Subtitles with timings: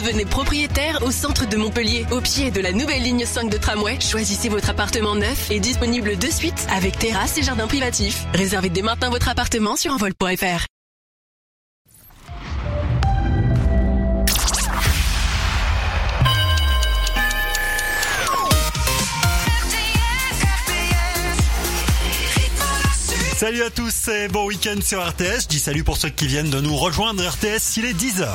[0.00, 3.98] Devenez propriétaire au centre de Montpellier, au pied de la nouvelle ligne 5 de tramway.
[4.00, 8.24] Choisissez votre appartement neuf et disponible de suite avec terrasse et jardin privatif.
[8.32, 10.64] Réservez dès maintenant votre appartement sur envol.fr.
[23.36, 25.42] Salut à tous et bon week-end sur RTS.
[25.42, 28.28] Je dis salut pour ceux qui viennent de nous rejoindre RTS, il est 10h.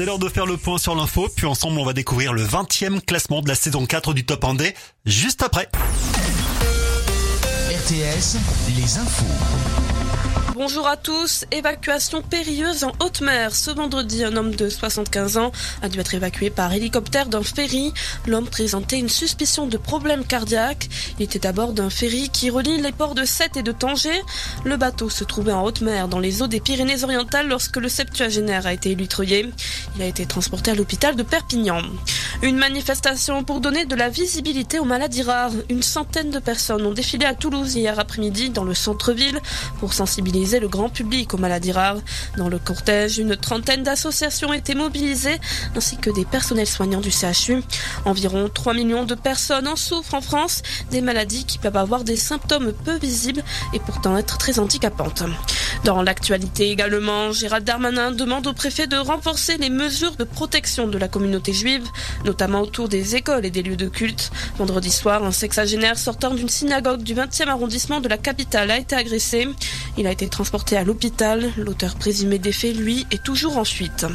[0.00, 3.02] C'est l'heure de faire le point sur l'info, puis ensemble on va découvrir le 20e
[3.02, 4.72] classement de la saison 4 du Top 1D,
[5.04, 5.68] juste après.
[7.68, 8.38] RTS,
[8.78, 9.99] les infos.
[10.62, 11.46] Bonjour à tous.
[11.52, 13.54] Évacuation périlleuse en haute mer.
[13.54, 17.94] Ce vendredi, un homme de 75 ans a dû être évacué par hélicoptère d'un ferry.
[18.26, 20.90] L'homme présentait une suspicion de problème cardiaque.
[21.18, 24.22] Il était à bord d'un ferry qui relie les ports de Sète et de Tanger.
[24.66, 28.66] Le bateau se trouvait en haute mer dans les eaux des Pyrénées-Orientales lorsque le septuagénaire
[28.66, 29.48] a été élutreillé.
[29.96, 31.80] Il a été transporté à l'hôpital de Perpignan.
[32.42, 35.52] Une manifestation pour donner de la visibilité aux maladies rares.
[35.70, 39.40] Une centaine de personnes ont défilé à Toulouse hier après-midi dans le centre-ville
[39.78, 42.00] pour sensibiliser le grand public aux maladies rares.
[42.36, 45.38] Dans le cortège, une trentaine d'associations étaient mobilisées,
[45.76, 47.62] ainsi que des personnels soignants du CHU.
[48.04, 52.16] Environ 3 millions de personnes en souffrent en France, des maladies qui peuvent avoir des
[52.16, 55.22] symptômes peu visibles et pourtant être très handicapantes.
[55.84, 60.98] Dans l'actualité également, Gérald Darmanin demande au préfet de renforcer les mesures de protection de
[60.98, 61.86] la communauté juive,
[62.24, 64.30] notamment autour des écoles et des lieux de culte.
[64.58, 68.94] Vendredi soir, un sexagénaire sortant d'une synagogue du 20e arrondissement de la capitale a été
[68.94, 69.48] agressé.
[69.96, 71.52] Il a été transporté à l'hôpital.
[71.58, 74.06] L'auteur présumé des faits, lui, est toujours en fuite.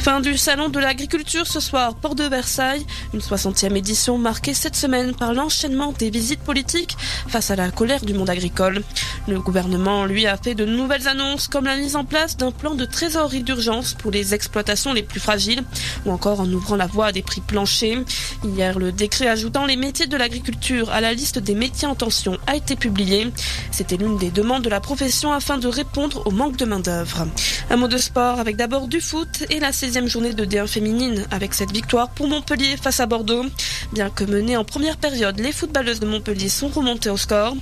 [0.00, 4.74] Fin du salon de l'agriculture ce soir, Port de Versailles, une 60e édition marquée cette
[4.74, 6.96] semaine par l'enchaînement des visites politiques
[7.28, 8.82] face à la colère du monde agricole.
[9.28, 12.74] Le gouvernement, lui, a fait de nouvelles annonces comme la mise en place d'un plan
[12.74, 15.62] de trésorerie d'urgence pour les exploitations les plus fragiles
[16.04, 17.98] ou encore en ouvrant la voie à des prix planchers.
[18.42, 22.38] Hier, le décret ajoutant les métiers de l'agriculture à la liste des métiers en tension
[22.46, 23.30] a été publié.
[23.70, 27.26] C'était l'une des demandes de la profession afin de répondre au manque de main-d'œuvre.
[27.70, 31.26] Un mot de sport avec d'abord du foot et la 16e journée de D1 féminine
[31.30, 33.44] avec cette victoire pour Montpellier face à Bordeaux.
[33.92, 37.56] Bien que menées en première période, les footballeuses de Montpellier sont remontées au score.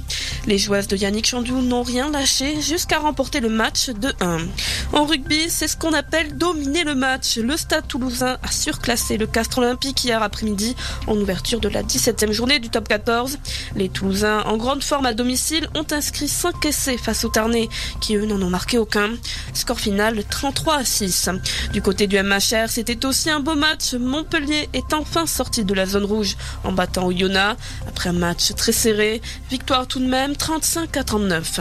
[0.47, 4.39] Les joueuses de Yannick Chandiou n'ont rien lâché jusqu'à remporter le match de 1.
[4.93, 7.37] En rugby, c'est ce qu'on appelle dominer le match.
[7.37, 10.75] Le Stade toulousain a surclassé le Castre Olympique hier après-midi
[11.07, 13.39] en ouverture de la 17e journée du top 14.
[13.77, 17.69] Les Toulousains, en grande forme à domicile, ont inscrit 5 essais face aux Tarnais,
[18.01, 19.11] qui eux n'en ont marqué aucun.
[19.55, 21.31] Score final 33 à 6.
[21.73, 23.95] Du côté du MHR, c'était aussi un beau match.
[23.95, 27.61] Montpellier est enfin sorti de la zone rouge en battant Oyonnax.
[27.87, 31.61] Après un match très serré, victoire tout de même 35 à 39.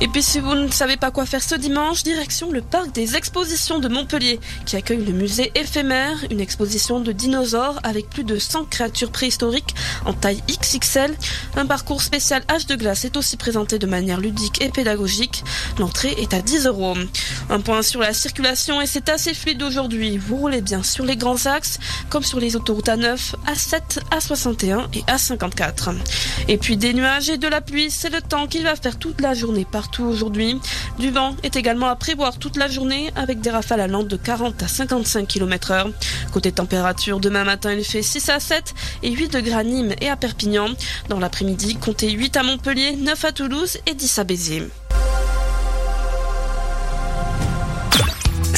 [0.00, 3.14] Et puis si vous ne savez pas quoi faire ce dimanche, direction le parc des
[3.14, 8.36] expositions de Montpellier qui accueille le musée éphémère, une exposition de dinosaures avec plus de
[8.36, 11.14] 100 créatures préhistoriques en taille XXL.
[11.56, 15.41] Un parcours spécial H de glace est aussi présenté de manière ludique et pédagogique.
[15.78, 16.94] L'entrée est à 10 euros.
[17.50, 20.18] Un point sur la circulation et c'est assez fluide aujourd'hui.
[20.18, 25.02] Vous roulez bien sur les grands axes comme sur les autoroutes A9, A7, A61 et
[25.02, 25.94] A54.
[26.48, 29.20] Et puis des nuages et de la pluie, c'est le temps qu'il va faire toute
[29.20, 30.60] la journée partout aujourd'hui.
[30.98, 34.16] Du vent est également à prévoir toute la journée avec des rafales à lente de
[34.16, 35.90] 40 à 55 km heure.
[36.32, 40.08] Côté température, demain matin il fait 6 à 7 et 8 degrés à Nîmes et
[40.08, 40.68] à Perpignan.
[41.08, 44.68] Dans l'après-midi, comptez 8 à Montpellier, 9 à Toulouse et 10 à Béziers.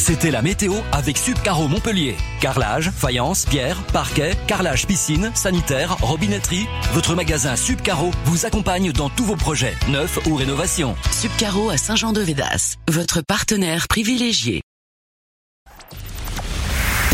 [0.06, 2.14] C'était la météo avec Subcaro Montpellier.
[2.38, 6.66] Carrelage, faïence, pierre, parquet, carrelage piscine, sanitaire, robinetterie.
[6.92, 10.94] Votre magasin Subcaro vous accompagne dans tous vos projets, neufs ou rénovations.
[11.10, 14.63] Subcaro à Saint-Jean-de-Védas, votre partenaire privilégié.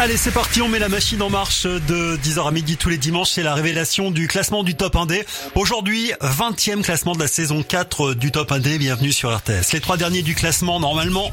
[0.02, 2.96] Allez, c'est parti, on met la machine en marche de 10h à midi tous les
[2.96, 3.32] dimanches.
[3.32, 5.26] C'est la révélation du classement du top 1D.
[5.54, 8.78] Aujourd'hui, 20e classement de la saison 4 du top 1D.
[8.78, 9.74] Bienvenue sur RTS.
[9.74, 11.30] Les trois derniers du classement, normalement.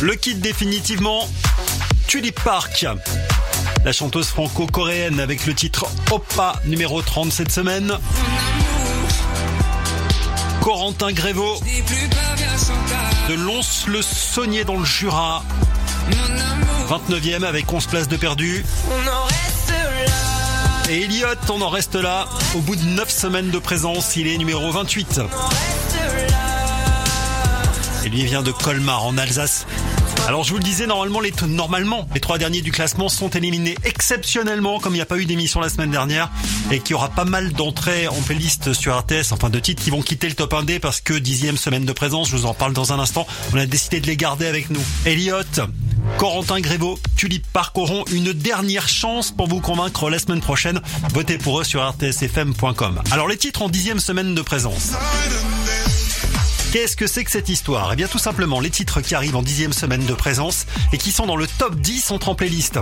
[0.00, 1.28] Le kit définitivement.
[2.08, 2.84] Tulip Park.
[3.84, 7.96] La chanteuse franco-coréenne avec le titre Oppa numéro 30 cette semaine.
[10.60, 11.60] Corentin Grévaux
[13.28, 15.44] de Lons-le-Saunier dans le Jura.
[16.88, 18.64] 29e avec 11 places de perdu.
[20.88, 22.26] Et Elliot, on en reste là.
[22.56, 25.20] Au bout de 9 semaines de présence, il est numéro 28.
[28.04, 29.66] Et lui vient de Colmar en Alsace.
[30.26, 31.32] Alors je vous le disais, normalement les,
[32.20, 35.68] trois derniers du classement sont éliminés exceptionnellement, comme il n'y a pas eu d'émission la
[35.68, 36.30] semaine dernière,
[36.70, 39.90] et qu'il y aura pas mal d'entrées en playlist sur RTS, enfin de titres qui
[39.90, 42.72] vont quitter le top 1D parce que dixième semaine de présence, je vous en parle
[42.72, 44.82] dans un instant, on a décidé de les garder avec nous.
[45.04, 45.42] Elliot,
[46.18, 50.80] Corentin Grévaux, Tulip Park auront une dernière chance pour vous convaincre la semaine prochaine.
[51.12, 53.02] Votez pour eux sur rtsfm.com.
[53.10, 54.92] Alors les titres en dixième semaine de présence.
[56.72, 57.92] Qu'est-ce que c'est que cette histoire?
[57.92, 61.10] Eh bien tout simplement les titres qui arrivent en dixième semaine de présence et qui
[61.10, 62.78] sont dans le top 10 entre en playlist.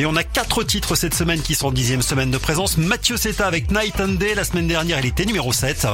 [0.00, 2.76] Et on a quatre titres cette semaine qui sont en dixième semaine de présence.
[2.76, 5.86] Mathieu Seta avec Night and Day, la semaine dernière il était numéro 7.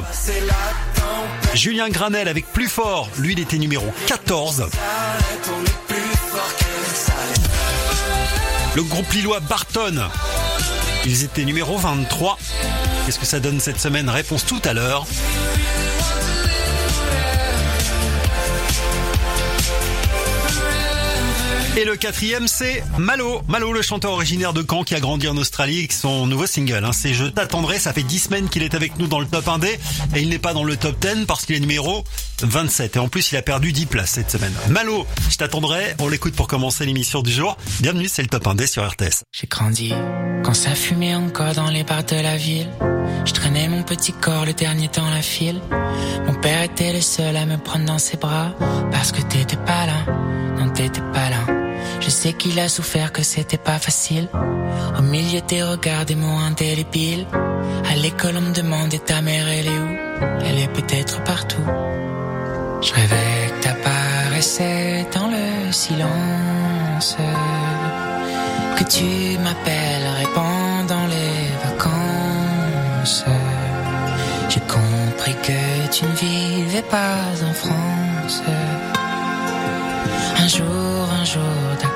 [1.52, 4.70] Julien Granel avec Plus Fort, lui il était numéro 14.
[8.74, 10.08] Le groupe lillois Barton,
[11.04, 12.38] ils étaient numéro 23.
[13.04, 14.08] Qu'est-ce que ça donne cette semaine?
[14.08, 15.06] Réponse tout à l'heure.
[21.74, 23.40] Et le quatrième, c'est Malo.
[23.48, 26.84] Malo, le chanteur originaire de Caen qui a grandi en Australie avec son nouveau single.
[26.84, 26.92] Hein.
[26.92, 27.78] C'est Je t'attendrai.
[27.78, 29.78] Ça fait 10 semaines qu'il est avec nous dans le top 1D
[30.14, 32.04] et il n'est pas dans le top 10 parce qu'il est numéro
[32.42, 32.96] 27.
[32.96, 34.52] Et en plus, il a perdu 10 places cette semaine.
[34.68, 35.94] Malo, je t'attendrai.
[35.98, 37.56] On l'écoute pour commencer l'émission du jour.
[37.80, 39.24] Bienvenue, c'est le top 1D sur RTS.
[39.32, 39.94] J'ai grandi
[40.44, 42.68] quand ça fumait encore dans les bars de la ville.
[43.24, 45.62] Je traînais mon petit corps le dernier dans la file.
[46.26, 48.52] Mon père était le seul à me prendre dans ses bras
[48.90, 50.04] parce que t'étais pas là.
[50.58, 51.61] Non, t'étais pas là.
[52.04, 54.28] Je sais qu'il a souffert, que c'était pas facile.
[54.98, 57.26] Au milieu des regards des mots indélébiles.
[57.90, 59.88] À l'école, on me demandait ta mère, elle est où?
[60.44, 61.64] Elle est peut-être partout.
[62.82, 67.16] Je rêvais que t'apparaissais dans le silence.
[68.76, 73.24] Que tu m'appellerais pendant les vacances.
[74.48, 78.42] J'ai compris que tu ne vivais pas en France.
[80.38, 81.42] Un jour, un jour,
[81.80, 81.91] d'accord,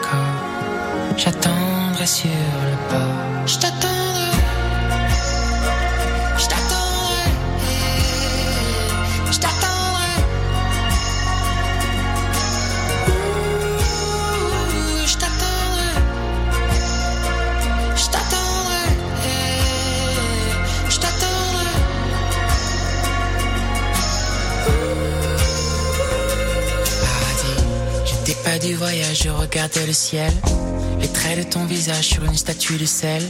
[1.16, 3.95] j'attendrai sur le port.
[28.60, 30.32] Du voyage, je regardais le ciel.
[31.00, 33.22] Les traits de ton visage sur une statue de sel.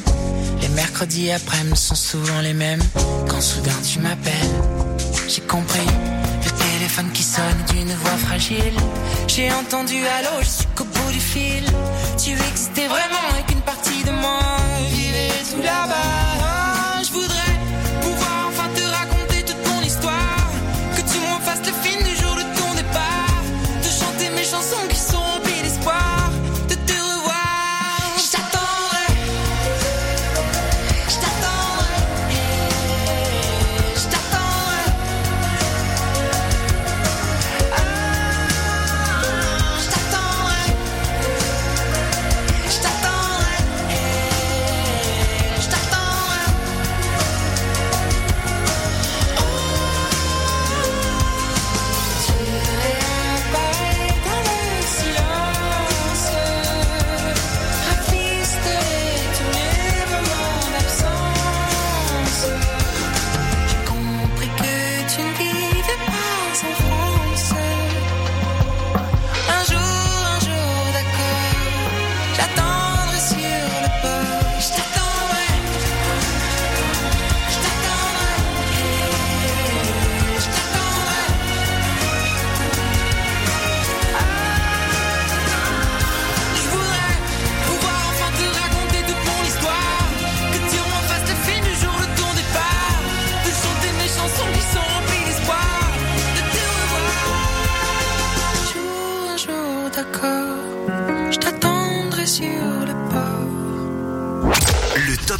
[0.63, 2.83] Les mercredis après-midi sont souvent les mêmes.
[3.29, 4.55] Quand soudain tu m'appelles,
[5.29, 5.87] j'ai compris.
[6.45, 8.77] Le téléphone qui sonne d'une voix fragile.
[9.27, 11.65] J'ai entendu allô, je bout du fil.
[12.23, 14.41] Tu existais vraiment et qu'une partie de moi
[14.91, 16.16] vivait tout là-bas.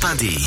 [0.07, 0.39] Le top 1D.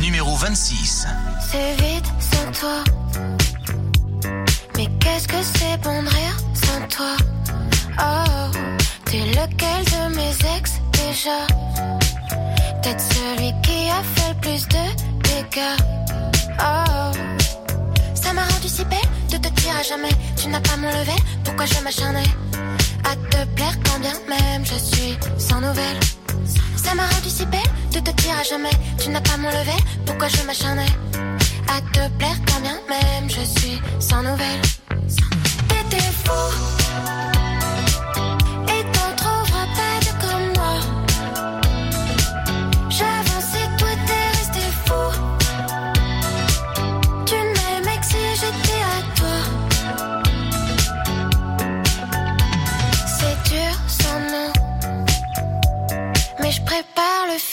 [0.00, 1.06] Numéro 26.
[1.50, 2.84] C'est vide sans toi.
[4.76, 7.16] Mais qu'est-ce que c'est bon de rire sans toi?
[7.98, 8.50] Oh,
[9.06, 11.46] t'es lequel de mes ex déjà?
[12.82, 14.84] Peut-être celui qui a fait le plus de
[15.22, 15.78] dégâts.
[16.60, 17.12] Oh,
[18.14, 18.98] ça m'a rendu si belle
[19.30, 20.14] de te dire à jamais.
[20.36, 22.28] Tu n'as pas mon level, pourquoi je m'acharner
[23.04, 25.98] à te plaire quand bien même je suis sans nouvelles?
[26.82, 27.60] Ça m'a rendu si belle
[27.92, 28.76] de te dire à jamais.
[28.98, 30.86] Tu n'as pas mon level, pourquoi je m'acharner
[31.68, 34.62] à te plaire quand bien même je suis sans nouvelles.
[35.68, 36.32] T'étais fou,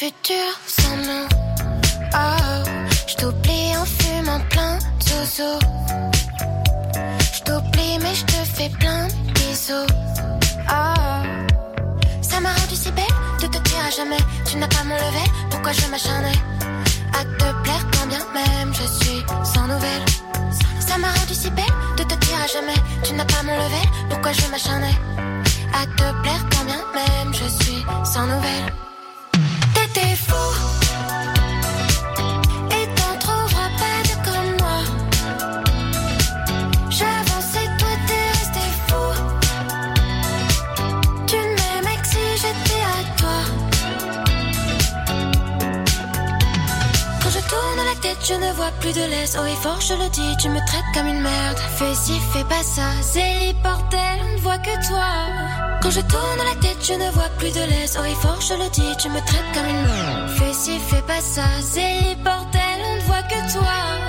[0.07, 1.25] futur sans nom.
[2.13, 2.63] Oh,
[3.07, 5.59] je t'oublie en fumant plein de zozo.
[7.35, 9.89] Je t'oublie mais je te fais plein bisous.
[10.69, 11.21] Oh,
[12.21, 14.23] ça m'a rendu si belle de te dire à jamais.
[14.45, 16.37] Tu n'as pas mon level, pourquoi je m'acharner
[17.19, 20.07] à te plaire quand bien même je suis sans nouvelles?
[20.79, 22.79] Ça m'a rendu si belle de te dire à jamais.
[23.03, 24.95] Tu n'as pas mon level, pourquoi je m'acharner
[25.73, 28.71] à te plaire quand bien même je suis sans nouvelles?
[47.37, 49.37] Je tourne la tête, je ne vois plus de laisse.
[49.39, 51.57] Oh, et fort, je le dis, tu me traites comme une merde.
[51.77, 52.87] Fais ci, fais pas ça.
[53.01, 55.09] Zélie, portel, on ne voit que toi.
[55.81, 57.97] Quand je tourne la tête, je ne vois plus de laisse.
[57.99, 60.29] Oh, et fort, je le dis, tu me traites comme une merde.
[60.37, 61.43] Fais ci, fais pas ça.
[62.23, 64.06] Portel, on ne voit que toi.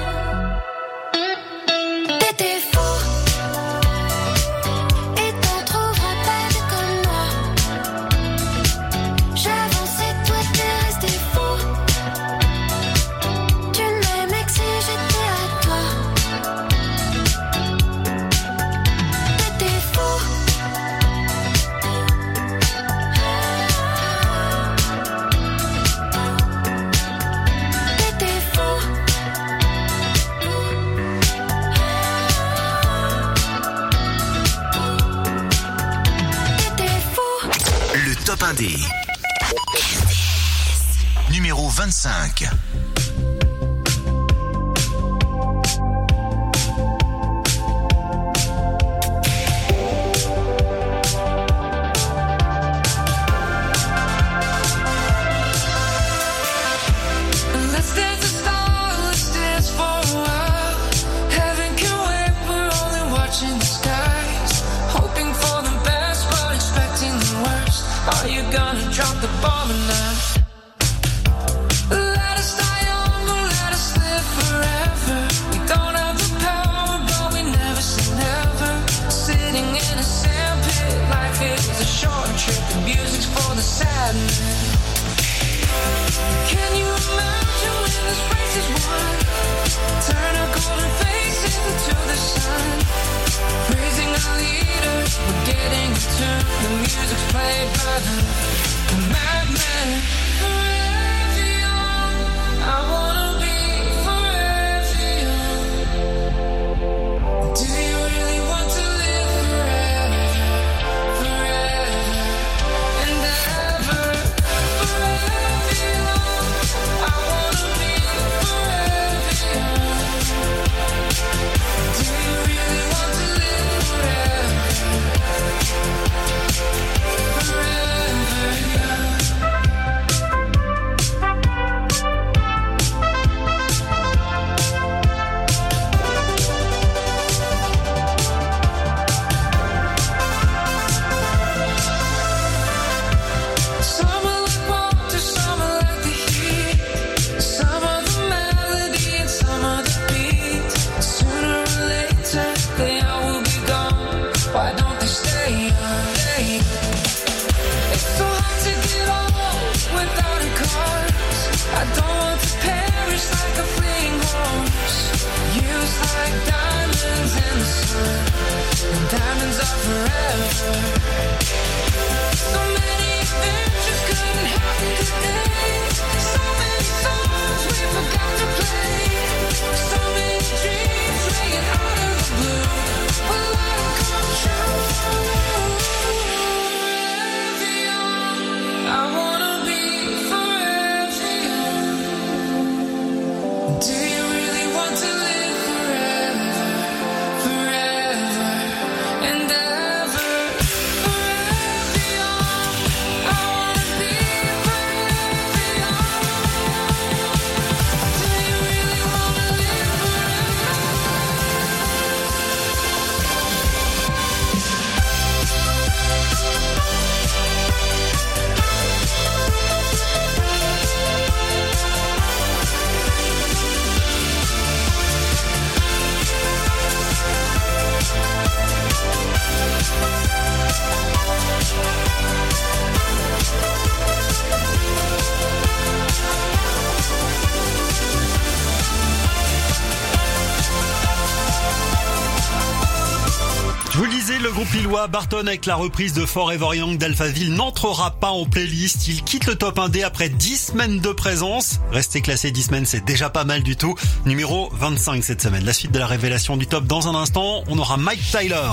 [244.74, 249.08] Lillois Barton avec la reprise de Forever Young d'Alphaville n'entrera pas en playlist.
[249.08, 251.80] Il quitte le top 1D après 10 semaines de présence.
[251.90, 253.94] Rester classé 10 semaines, c'est déjà pas mal du tout.
[254.26, 255.64] Numéro 25 cette semaine.
[255.64, 257.62] La suite de la révélation du top dans un instant.
[257.68, 258.72] On aura Mike Tyler.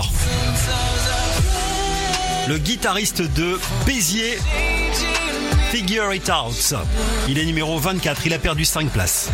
[2.48, 4.38] Le guitariste de Béziers.
[5.72, 6.76] Figure It Out.
[7.30, 8.26] Il est numéro 24.
[8.26, 9.30] Il a perdu 5 places.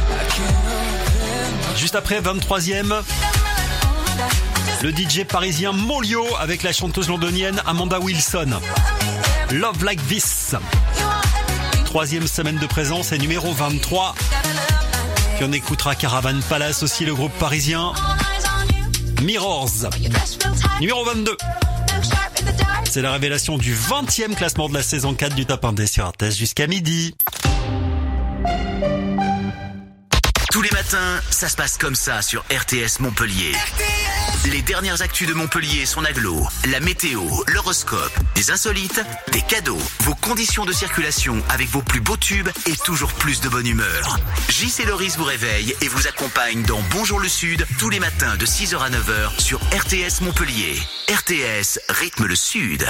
[1.75, 3.01] Juste après, 23e.
[4.83, 8.59] Le DJ parisien Molio avec la chanteuse londonienne Amanda Wilson.
[9.51, 10.55] Love Like This.
[11.85, 14.15] Troisième semaine de présence et numéro 23.
[15.35, 17.93] Puis on écoutera Caravan Palace aussi, le groupe parisien.
[19.21, 19.69] Mirrors.
[20.79, 21.37] Numéro 22.
[22.89, 26.35] C'est la révélation du 20e classement de la saison 4 du Top 1D sur RTS
[26.37, 27.15] jusqu'à midi.
[30.51, 33.51] Tous les matins, ça se passe comme ça sur RTS Montpellier.
[34.45, 38.99] Les dernières actus de Montpellier sont aglo, la météo, l'horoscope, des insolites,
[39.31, 43.49] des cadeaux, vos conditions de circulation avec vos plus beaux tubes et toujours plus de
[43.49, 44.17] bonne humeur.
[44.49, 48.45] JC Loris vous réveille et vous accompagne dans Bonjour le Sud tous les matins de
[48.45, 50.75] 6h à 9h sur RTS Montpellier.
[51.07, 52.87] RTS rythme le Sud.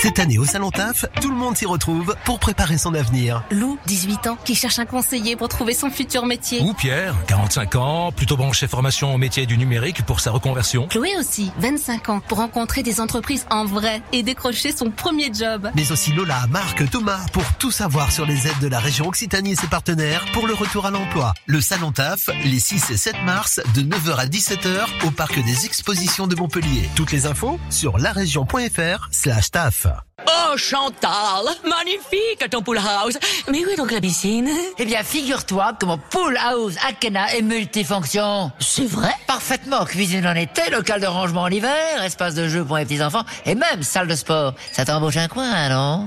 [0.00, 3.42] Cette année au Salon TAF, tout le monde s'y retrouve pour préparer son avenir.
[3.50, 6.60] Lou, 18 ans, qui cherche un conseiller pour trouver son futur métier.
[6.60, 10.86] Ou Pierre, 45 ans, plutôt branché formation au métier du numérique pour sa reconversion.
[10.86, 15.68] Chloé aussi, 25 ans, pour rencontrer des entreprises en vrai et décrocher son premier job.
[15.74, 19.52] Mais aussi Lola, Marc, Thomas, pour tout savoir sur les aides de la région Occitanie
[19.52, 21.34] et ses partenaires pour le retour à l'emploi.
[21.46, 25.66] Le Salon TAF, les 6 et 7 mars, de 9h à 17h, au Parc des
[25.66, 26.88] Expositions de Montpellier.
[26.94, 29.87] Toutes les infos sur larégion.fr slash TAF.
[30.26, 33.14] Oh Chantal, magnifique ton pool house.
[33.50, 34.50] Mais où est donc la piscine?
[34.78, 38.50] Eh bien, figure-toi que mon pool house Akena est multifonction.
[38.58, 39.12] C'est vrai?
[39.26, 39.84] Parfaitement.
[39.84, 43.54] Cuisine en été, local de rangement en hiver, espace de jeu pour les petits-enfants et
[43.54, 44.54] même salle de sport.
[44.72, 46.04] Ça t'embauche un coin, non?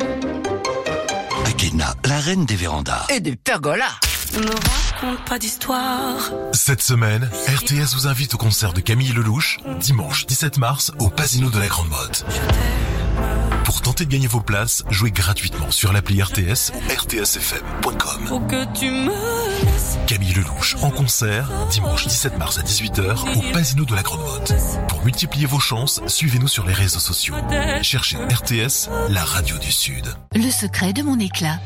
[1.45, 3.05] Akena, la reine des vérandas.
[3.09, 3.99] Et des pergolas.
[4.33, 6.31] Ne raconte pas d'histoire.
[6.53, 11.49] Cette semaine, RTS vous invite au concert de Camille Lelouch, dimanche 17 mars, au Pasino
[11.49, 12.25] de la Grande Motte.
[13.71, 18.27] Pour tenter de gagner vos places, jouez gratuitement sur l'appli RTS ou rtsfm.com.
[18.27, 19.07] Faut que tu me
[19.63, 19.97] laisses.
[20.07, 24.53] Camille Lelouch en concert, dimanche 17 mars à 18h, au Pasino de la Grande Motte.
[24.89, 27.33] Pour multiplier vos chances, suivez-nous sur les réseaux sociaux.
[27.81, 30.05] Cherchez RTS, la radio du Sud.
[30.35, 31.57] Le secret de mon éclat.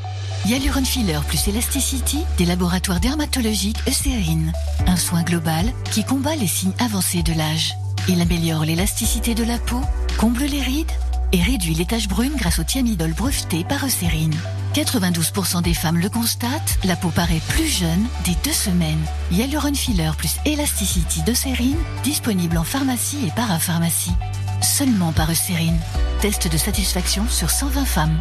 [0.45, 4.53] Hyaluron Filler plus Elasticity des laboratoires dermatologiques Eucérine.
[4.85, 7.73] Un soin global qui combat les signes avancés de l'âge.
[8.07, 9.81] Il améliore l'élasticité de la peau,
[10.19, 10.91] comble les rides
[11.35, 14.33] et réduit les taches brunes grâce au thiamidol breveté par Eucérine.
[14.73, 19.03] 92% des femmes le constatent, la peau paraît plus jeune dès deux semaines.
[19.31, 24.13] Hyaluron Filler plus Elasticity d'Eucérine, disponible en pharmacie et parapharmacie.
[24.61, 25.77] Seulement par Eucérine.
[26.21, 28.19] Test de satisfaction sur 120 femmes.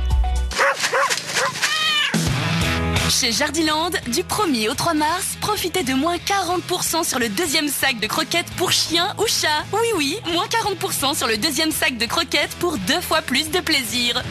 [3.10, 8.00] Chez Jardiland, du 1er au 3 mars, profitez de moins 40% sur le deuxième sac
[8.00, 9.64] de croquettes pour chien ou chat.
[9.72, 13.60] Oui, oui, moins 40% sur le deuxième sac de croquettes pour deux fois plus de
[13.60, 14.22] plaisir.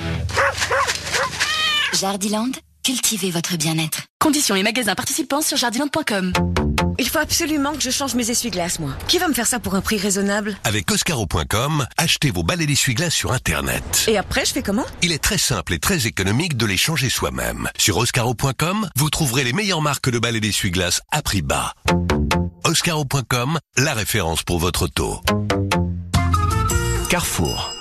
[1.93, 2.51] Jardiland,
[2.83, 4.01] cultivez votre bien-être.
[4.19, 6.33] Conditions et magasins participants sur jardiland.com.
[6.99, 8.91] Il faut absolument que je change mes essuie-glaces, moi.
[9.07, 10.55] Qui va me faire ça pour un prix raisonnable?
[10.63, 14.05] Avec Oscaro.com, achetez vos balais d'essuie-glaces sur Internet.
[14.07, 14.85] Et après, je fais comment?
[15.01, 17.69] Il est très simple et très économique de les changer soi-même.
[17.77, 21.73] Sur Oscaro.com, vous trouverez les meilleures marques de balais d'essuie-glaces à prix bas.
[22.65, 25.21] Oscaro.com, la référence pour votre auto.
[27.09, 27.73] Carrefour.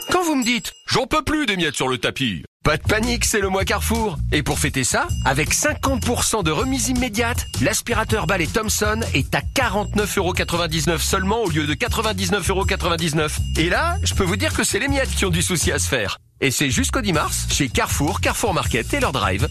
[0.43, 3.25] Quand vous me dites «J'en peux plus des miettes sur le tapis», pas de panique,
[3.25, 4.19] c'est le mois Carrefour.
[4.33, 10.99] Et pour fêter ça, avec 50% de remise immédiate, l'aspirateur balai Thomson est à 49,99€
[10.99, 13.31] seulement au lieu de 99,99€.
[13.57, 15.79] Et là, je peux vous dire que c'est les miettes qui ont du souci à
[15.79, 16.19] se faire.
[16.41, 19.49] Et c'est jusqu'au 10 mars chez Carrefour, Carrefour Market et leur drive.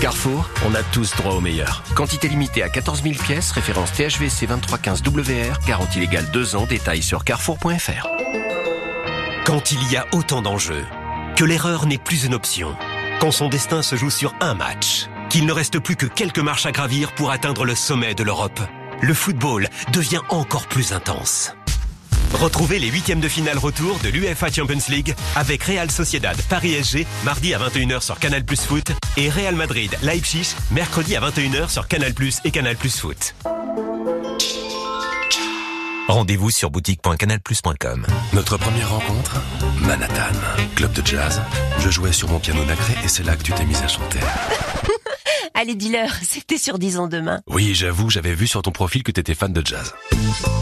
[0.00, 1.82] Carrefour, on a tous droit au meilleur.
[1.94, 7.24] Quantité limitée à 14 000 pièces, référence THVC 2315WR, garantie légale 2 ans, détails sur
[7.24, 8.08] carrefour.fr.
[9.48, 10.84] Quand il y a autant d'enjeux,
[11.34, 12.76] que l'erreur n'est plus une option,
[13.18, 16.66] quand son destin se joue sur un match, qu'il ne reste plus que quelques marches
[16.66, 18.60] à gravir pour atteindre le sommet de l'Europe,
[19.00, 21.54] le football devient encore plus intense.
[22.34, 27.06] Retrouvez les huitièmes de finale retour de l'UEFA Champions League avec Real Sociedad Paris SG
[27.24, 31.88] mardi à 21h sur Canal Plus Foot et Real Madrid Leipzig mercredi à 21h sur
[31.88, 33.34] Canal Plus et Canal Plus Foot.
[36.08, 38.06] Rendez-vous sur boutique.canalplus.com.
[38.32, 39.36] Notre première rencontre
[39.82, 40.32] Manhattan,
[40.74, 41.42] club de jazz.
[41.80, 44.20] Je jouais sur mon piano nacré et c'est là que tu t'es mise à chanter.
[45.60, 47.40] Allez, dis-leur, c'était sur Disons Demain.
[47.48, 49.92] Oui, j'avoue, j'avais vu sur ton profil que t'étais fan de jazz.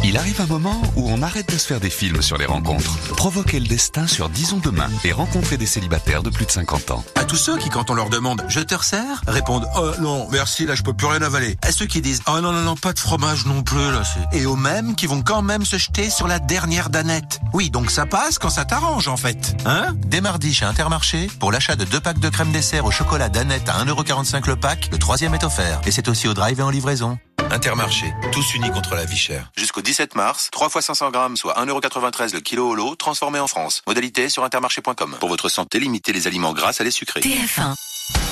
[0.05, 2.97] Il arrive un moment où on arrête de se faire des films sur les rencontres.
[3.15, 7.05] Provoquez le destin sur Disons Demain et rencontrez des célibataires de plus de 50 ans.
[7.15, 10.65] À tous ceux qui, quand on leur demande «Je te resserre?» répondent «Oh non, merci,
[10.65, 12.95] là je peux plus rien avaler.» À ceux qui disent «Oh non, non, non, pas
[12.95, 16.09] de fromage non plus, là c'est...» Et aux mêmes qui vont quand même se jeter
[16.09, 17.41] sur la dernière danette.
[17.53, 19.57] Oui, donc ça passe quand ça t'arrange en fait.
[19.67, 19.89] Hein?
[20.07, 23.69] Dès mardi chez Intermarché, pour l'achat de deux packs de crème dessert au chocolat danette
[23.69, 25.81] à 1,45€ le pack, le troisième est offert.
[25.87, 27.19] Et c'est aussi au drive et en livraison.
[27.51, 29.51] Intermarché, tous unis contre la vie chère.
[29.57, 33.47] Jusqu'au 17 mars, 3 fois 500 grammes, soit 1,93€ le kilo au lot, transformé en
[33.47, 33.83] France.
[33.87, 35.17] Modalité sur intermarché.com.
[35.21, 37.21] Pour votre santé, limitez les aliments gras à les sucrés.
[37.21, 37.75] TF1.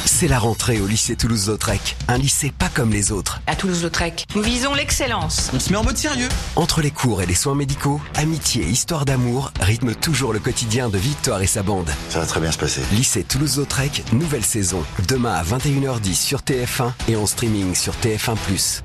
[0.06, 1.96] C'est la rentrée au lycée Toulouse-Lautrec.
[2.06, 3.40] Un lycée pas comme les autres.
[3.48, 5.50] À Toulouse-Lautrec, nous visons l'excellence.
[5.52, 6.28] On se met en mode sérieux.
[6.54, 10.88] Entre les cours et les soins médicaux, amitié et histoire d'amour rythment toujours le quotidien
[10.88, 11.90] de Victoire et sa bande.
[12.10, 12.82] Ça va très bien se passer.
[12.92, 14.84] Lycée Toulouse-Lautrec, nouvelle saison.
[15.08, 18.82] Demain à 21h10 sur TF1 et en streaming sur TF1+.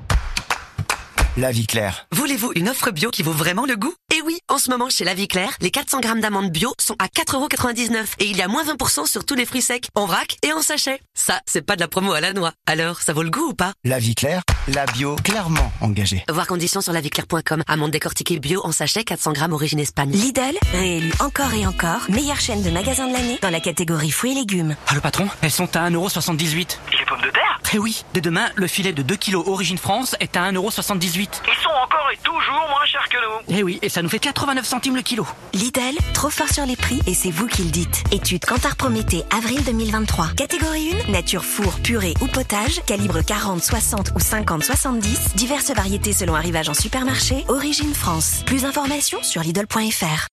[1.36, 2.06] La vie claire.
[2.10, 3.94] Voulez-vous une offre bio qui vaut vraiment le goût?
[4.12, 6.96] Eh oui, en ce moment chez La Vie Claire, les 400 grammes d'amandes bio sont
[6.98, 10.36] à 4,99€ et il y a moins 20% sur tous les fruits secs, en vrac
[10.42, 11.00] et en sachet.
[11.14, 12.52] Ça, c'est pas de la promo à la noix.
[12.66, 13.72] Alors, ça vaut le goût ou pas?
[13.84, 16.24] La vie claire, la bio clairement engagée.
[16.28, 17.62] Voir conditions sur laviclaire.com.
[17.68, 20.10] Amandes décortiquées bio en sachet 400 grammes origine Espagne.
[20.10, 24.32] Lidl, réélu encore et encore, meilleure chaîne de magasins de l'année dans la catégorie fruits
[24.32, 24.74] et légumes.
[24.88, 26.78] Ah le patron, elles sont à 1,78€.
[26.98, 27.60] Les pommes de terre?
[27.72, 31.19] Eh oui, dès demain, le filet de 2 kg origine France est à 1,78€.
[31.22, 33.56] Ils sont encore et toujours moins chers que nous.
[33.56, 35.26] Eh oui, et ça nous fait 89 centimes le kilo.
[35.52, 38.04] Lidl, trop fort sur les prix et c'est vous qui le dites.
[38.12, 40.28] Étude Cantar Prométhée, avril 2023.
[40.36, 46.12] Catégorie 1, nature four, purée ou potage, calibre 40, 60 ou 50, 70, diverses variétés
[46.12, 48.42] selon arrivage en supermarché, origine France.
[48.46, 50.26] Plus d'informations sur Lidl.fr.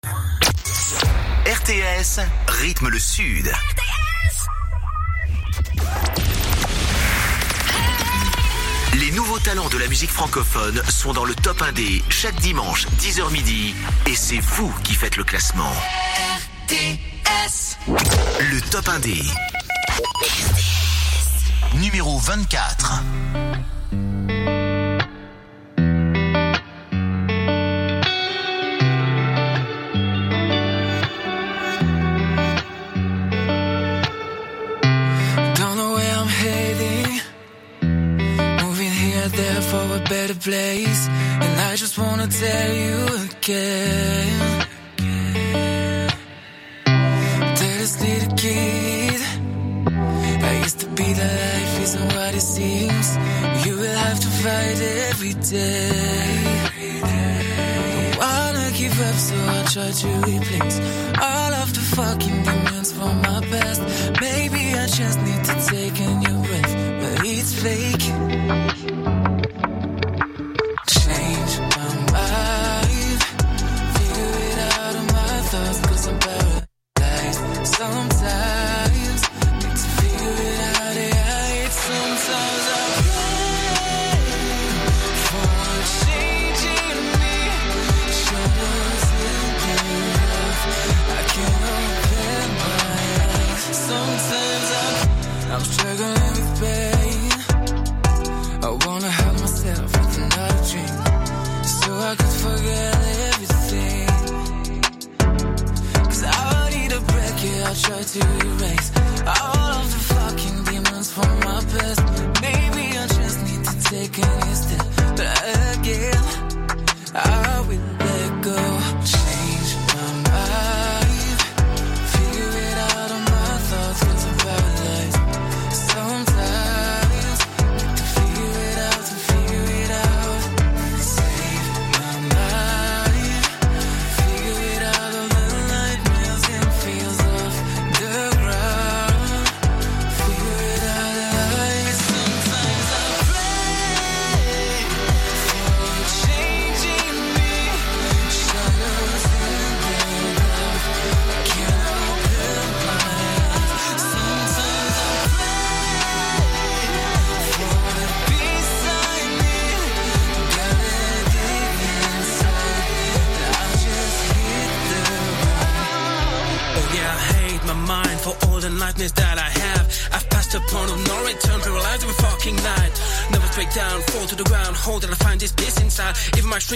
[1.46, 3.52] RTS rythme le Sud.
[9.08, 13.32] Les nouveaux talents de la musique francophone sont dans le top 1D chaque dimanche 10h
[13.32, 13.74] midi
[14.06, 15.72] et c'est vous qui faites le classement.
[16.68, 17.78] RTS.
[17.88, 19.24] Le top 1D.
[21.76, 23.02] Numéro 24.
[40.10, 41.08] Better place.
[41.44, 44.66] And I just wanna tell you again.
[46.86, 49.22] That this little kid.
[50.50, 53.08] I used to be the life isn't what it seems.
[53.66, 55.90] You will have to fight every day.
[57.94, 60.78] Don't wanna give up, so I try to replace
[61.22, 63.82] all of the fucking demons from my past.
[64.22, 68.77] Maybe I just need to take a new breath, but it's fake.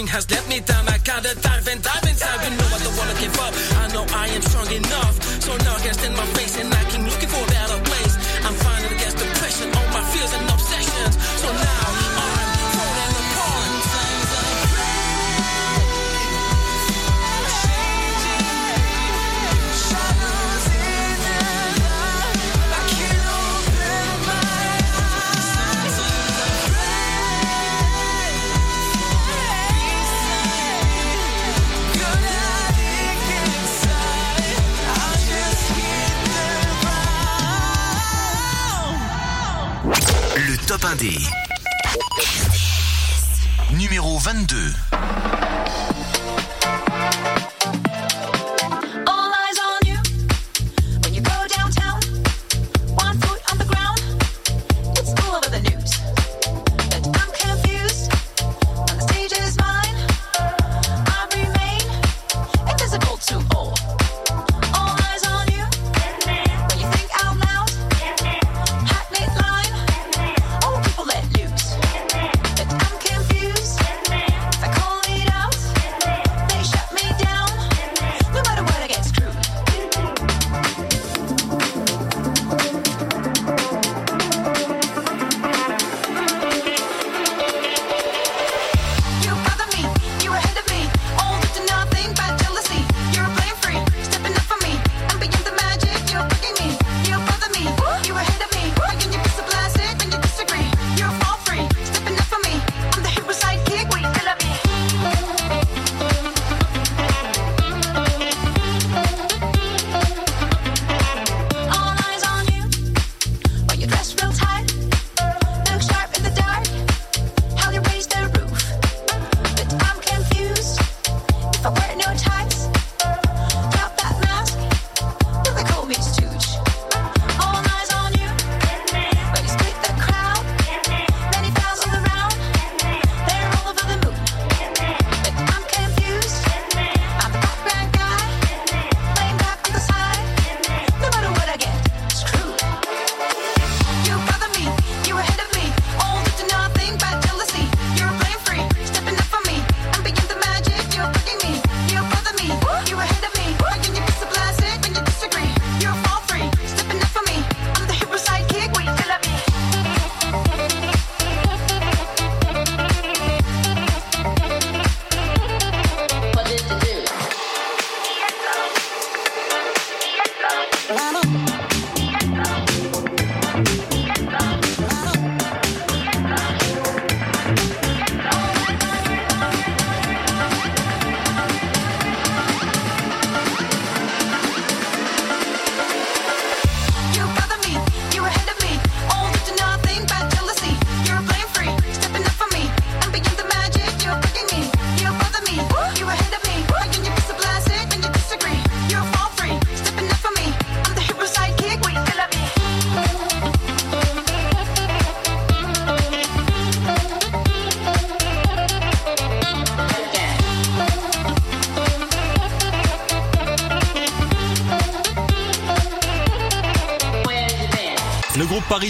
[0.01, 0.30] Housing has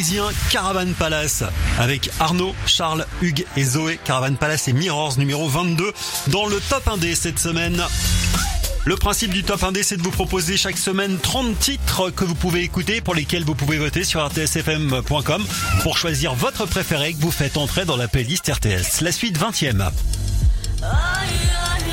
[0.02, 1.44] parisien Caravan Palace
[1.78, 4.00] avec Arnaud, Charles, Hugues et Zoé.
[4.04, 5.94] Caravan Palace et Mirrors numéro 22
[6.30, 7.80] dans le top 1D cette semaine.
[8.86, 12.34] Le principe du top 1D, c'est de vous proposer chaque semaine 30 titres que vous
[12.34, 15.46] pouvez écouter, pour lesquels vous pouvez voter sur rtsfm.com
[15.84, 19.02] pour choisir votre préféré que vous faites entrer dans la playlist RTS.
[19.02, 19.92] La suite 20e.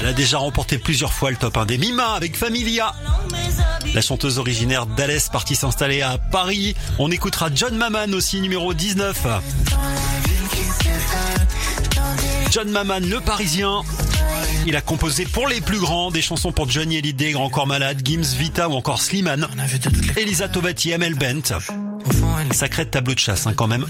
[0.00, 2.94] Elle a déjà remporté plusieurs fois le top 1 des Mima avec Familia.
[3.98, 6.76] La chanteuse originaire d'Alès partie s'installer à Paris.
[7.00, 9.26] On écoutera John Maman aussi numéro 19.
[12.52, 13.82] John Maman, le Parisien.
[14.68, 18.00] Il a composé pour les plus grands des chansons pour Johnny Hallyday, Grand Corps Malade,
[18.04, 19.48] Gims, Vita ou encore Slimane.
[20.16, 21.58] Elisa Tovati, Amel Bent.
[22.52, 23.84] Sacré tableau de chasse hein, quand même.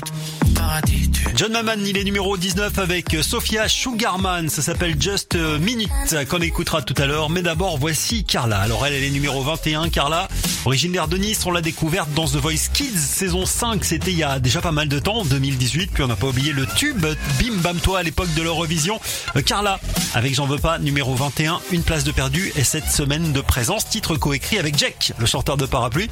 [1.38, 4.48] John Maman, il est numéro 19 avec Sophia Sugarman.
[4.48, 5.88] Ça s'appelle Just Minute
[6.28, 7.30] qu'on écoutera tout à l'heure.
[7.30, 8.58] Mais d'abord, voici Carla.
[8.58, 9.88] Alors elle, elle est numéro 21.
[9.88, 10.26] Carla,
[10.64, 13.84] originaire de Nice, on l'a découverte dans The Voice Kids saison 5.
[13.84, 15.92] C'était il y a déjà pas mal de temps, 2018.
[15.94, 17.06] Puis on n'a pas oublié le tube
[17.38, 19.00] Bim Bam Toi à l'époque de l'Eurovision.
[19.36, 19.78] Euh, Carla,
[20.14, 21.60] avec J'en veux pas, numéro 21.
[21.70, 23.88] Une place de perdu et cette semaine de présence.
[23.88, 26.10] Titre coécrit avec Jack, le chanteur de parapluie,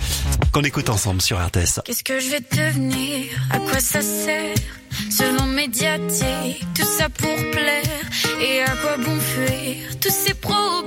[0.53, 1.81] qu'on écoute ensemble sur RTS.
[1.85, 3.25] Qu'est-ce que je vais devenir?
[3.51, 4.55] À quoi ça sert?
[5.57, 8.05] Médiatique, tout ça pour plaire.
[8.43, 10.86] Et à quoi bon fuir tous ces problèmes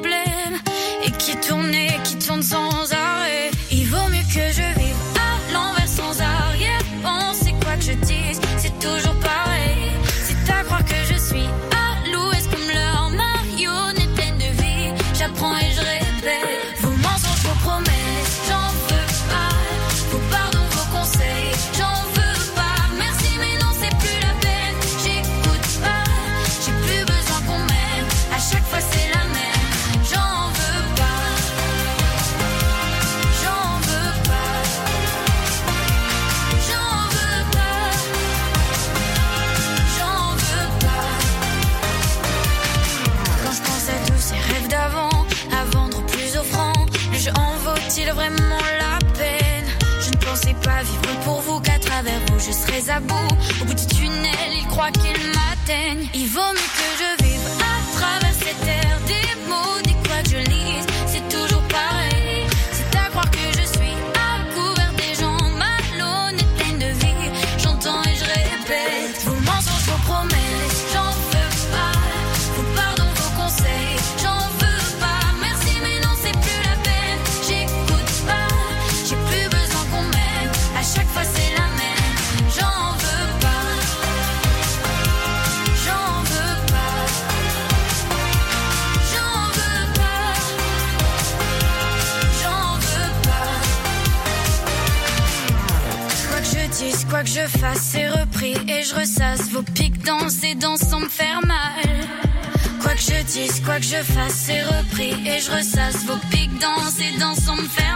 [104.30, 107.89] c'est repris et je ressasse vos pics dans ces danses, on fait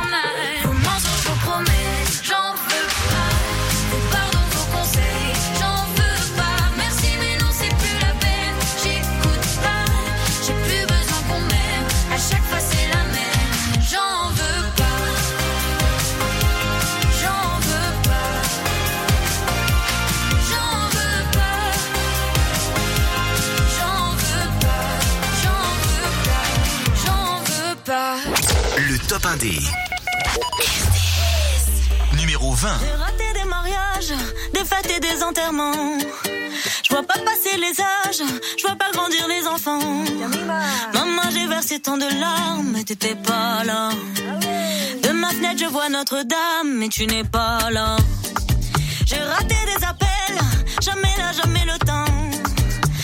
[32.14, 32.80] Numéro 20.
[32.80, 34.14] J'ai raté des mariages,
[34.54, 35.98] des fêtes et des enterrements.
[36.82, 38.24] Je vois pas passer les âges,
[38.58, 39.82] je vois pas grandir les enfants.
[40.94, 43.90] Maman, j'ai versé tant de larmes, mais t'étais pas là.
[45.04, 47.98] De ma fenêtre, je vois Notre-Dame, mais tu n'es pas là.
[49.06, 50.40] J'ai raté des appels,
[50.82, 52.06] jamais là, jamais le temps.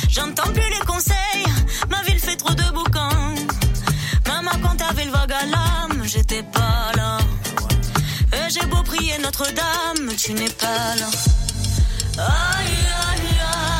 [0.07, 1.45] J'entends plus les conseils,
[1.89, 3.09] ma ville fait trop de boucans.
[4.25, 7.17] Maman, quand t'avais le vague à l'âme, j'étais pas là.
[8.33, 11.09] et J'ai beau prier Notre-Dame, tu n'es pas là.
[12.17, 13.78] Aïe, aïe, aïe.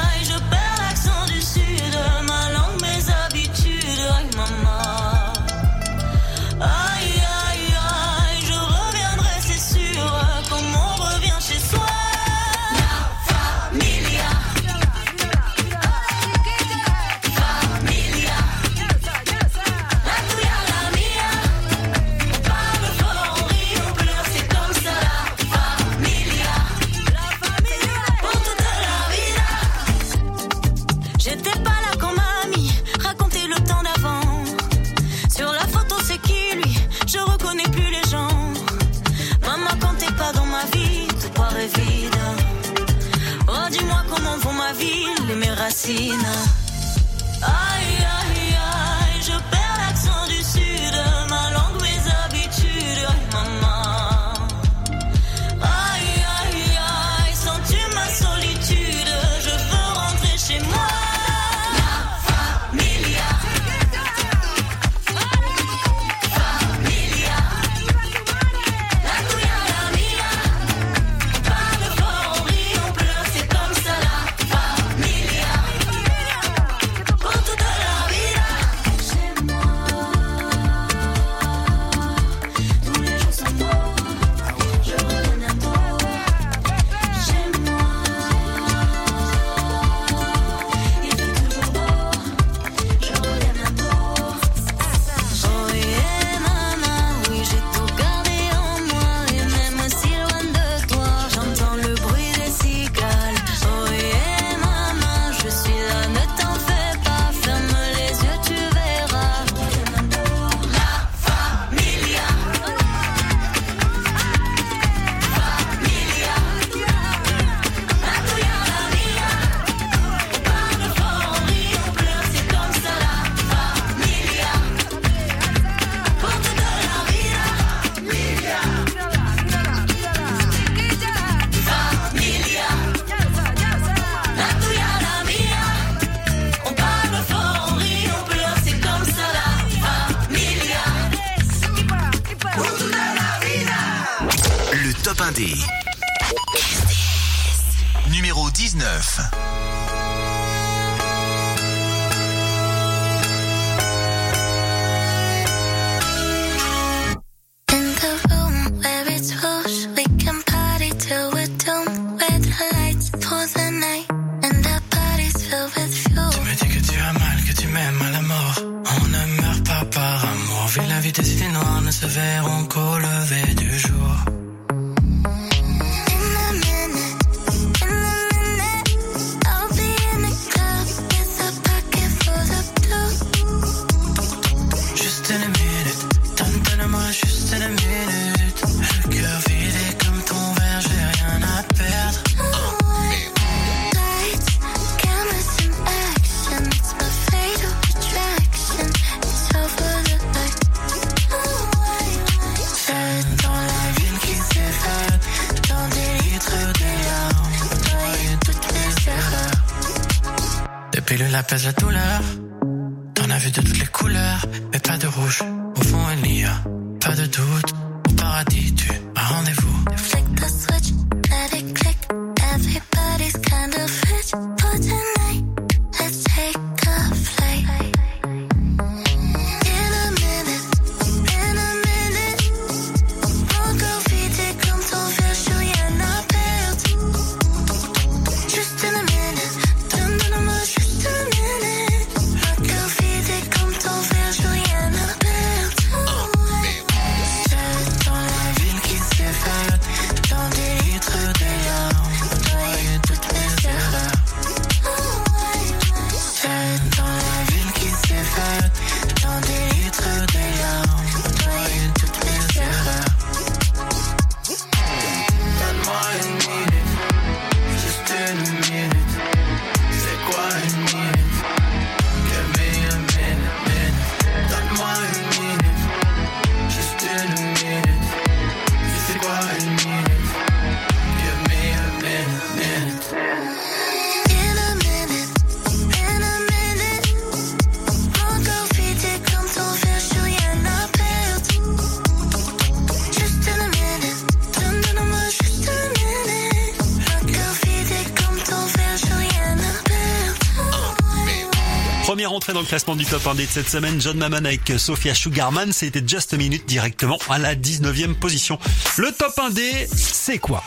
[302.40, 305.74] Entrée dans le classement du top 1 de cette semaine, John Maman avec Sophia Sugarman,
[305.74, 308.58] c'était Just a Minute directement à la 19e position.
[308.96, 310.64] Le top 1D, c'est quoi?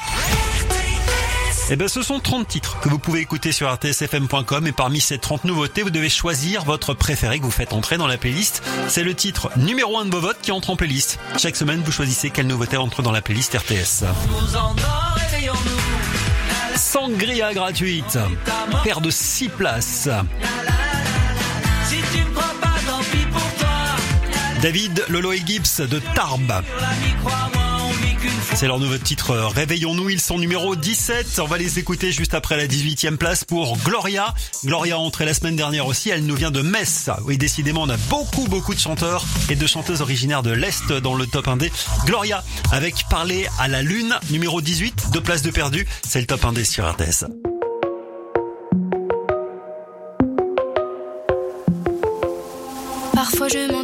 [1.70, 5.16] Eh ben, ce sont 30 titres que vous pouvez écouter sur rtsfm.com et parmi ces
[5.16, 8.62] 30 nouveautés, vous devez choisir votre préféré que vous faites entrer dans la playlist.
[8.88, 11.18] C'est le titre numéro 1 de vos votes qui entre en playlist.
[11.38, 14.04] Chaque semaine, vous choisissez quelle nouveauté entre dans la playlist RTS.
[16.76, 18.18] Sangria gratuite.
[18.84, 20.10] Paire de 6 places.
[24.62, 26.62] David Lolo et Gibbs de Tarbes.
[28.54, 31.40] C'est leur nouveau titre euh, Réveillons-nous, ils sont numéro 17.
[31.40, 34.34] On va les écouter juste après la 18e place pour Gloria.
[34.64, 37.10] Gloria a entré la semaine dernière aussi, elle nous vient de Metz.
[37.24, 41.14] Oui, décidément, on a beaucoup beaucoup de chanteurs et de chanteuses originaires de l'Est dans
[41.14, 41.72] le top 1D.
[42.06, 45.88] Gloria avec Parler à la Lune, numéro 18, deux places de perdu.
[46.06, 47.24] C'est le top 1D sur RTS.
[53.14, 53.81] Parfois je cœur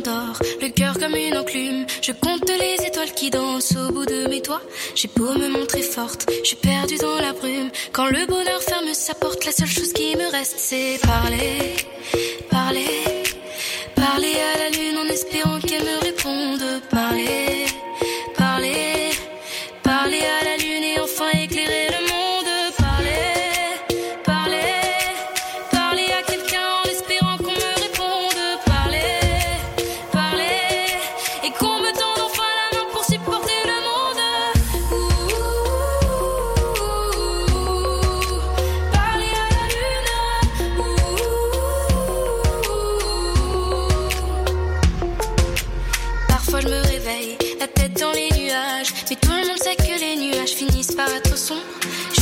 [2.03, 4.63] Je compte les étoiles qui dansent au bout de mes doigts.
[4.95, 7.71] J'ai beau me montrer forte, je suis perdue dans la brume.
[7.93, 11.77] Quand le bonheur ferme sa porte, la seule chose qui me reste, c'est parler,
[12.51, 13.25] parler,
[13.95, 16.83] parler à la lune en espérant qu'elle me réponde.
[16.91, 17.67] Parler,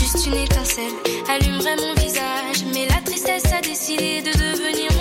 [0.07, 0.93] Juste une étincelle
[1.29, 2.65] allumerait mon visage.
[2.73, 4.96] Mais la tristesse a décidé de devenir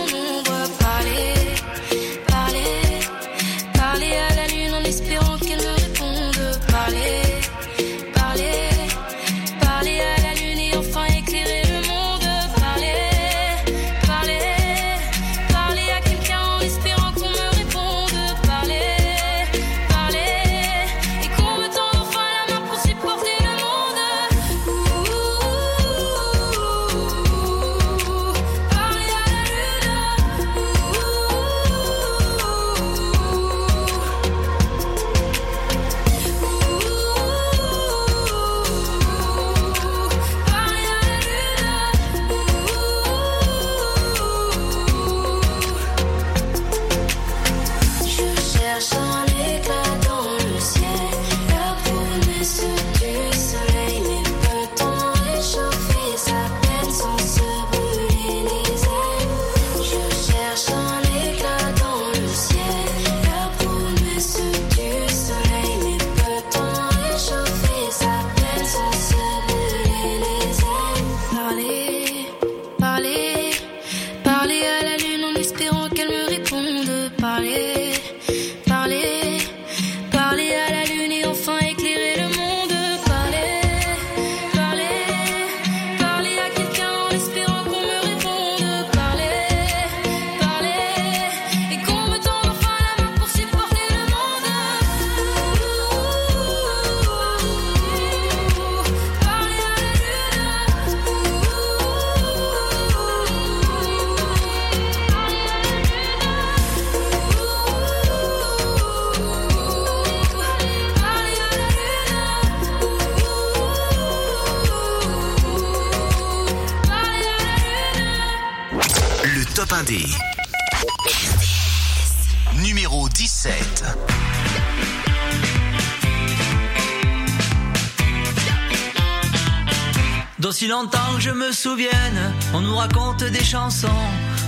[130.55, 133.89] D'aussi longtemps que je me souvienne, on nous raconte des chansons,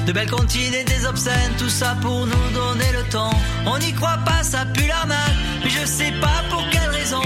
[0.05, 3.29] de belles comptines et des obscènes, tout ça pour nous donner le ton.
[3.65, 7.21] On n'y croit pas, ça pue l'arnaque, mais je sais pas pour quelle raison.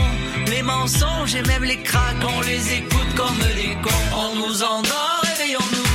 [0.48, 4.18] Les mensonges et même les craques, on les écoute comme des cons.
[4.18, 5.91] On nous endort, réveillons-nous.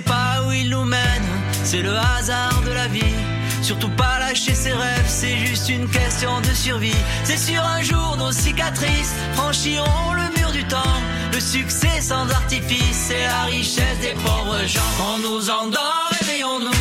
[0.00, 1.22] Pas où il nous mène,
[1.62, 3.14] c'est le hasard de la vie.
[3.62, 6.96] Surtout pas lâcher ses rêves, c'est juste une question de survie.
[7.22, 10.98] C'est sur un jour nos cicatrices franchiront le mur du temps.
[11.32, 14.80] Le succès sans artifice, c'est la richesse des pauvres gens.
[15.00, 16.80] On nous endort, réveillons-nous.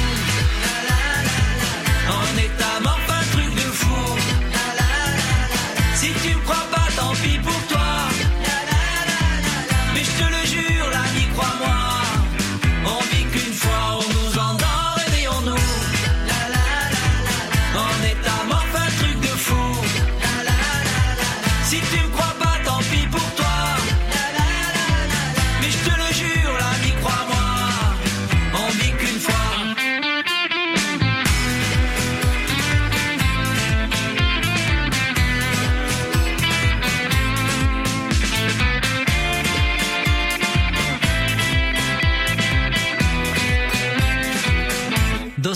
[2.10, 4.18] On est mort, pas un truc de fou.
[5.94, 7.53] Si tu crois pas, tant pis pour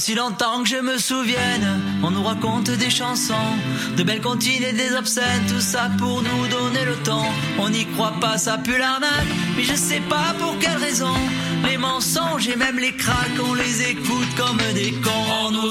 [0.08, 3.34] D'aussi longtemps que je me souvienne, on nous raconte des chansons,
[3.98, 7.26] de belles comptines et des obscènes, tout ça pour nous donner le temps.
[7.60, 9.28] On n'y croit pas, ça pue l'arnaque,
[9.58, 11.14] mais je sais pas pour quelle raison.
[11.66, 15.12] Les mensonges et même les craques, on les écoute comme des cons.
[15.42, 15.68] On nous.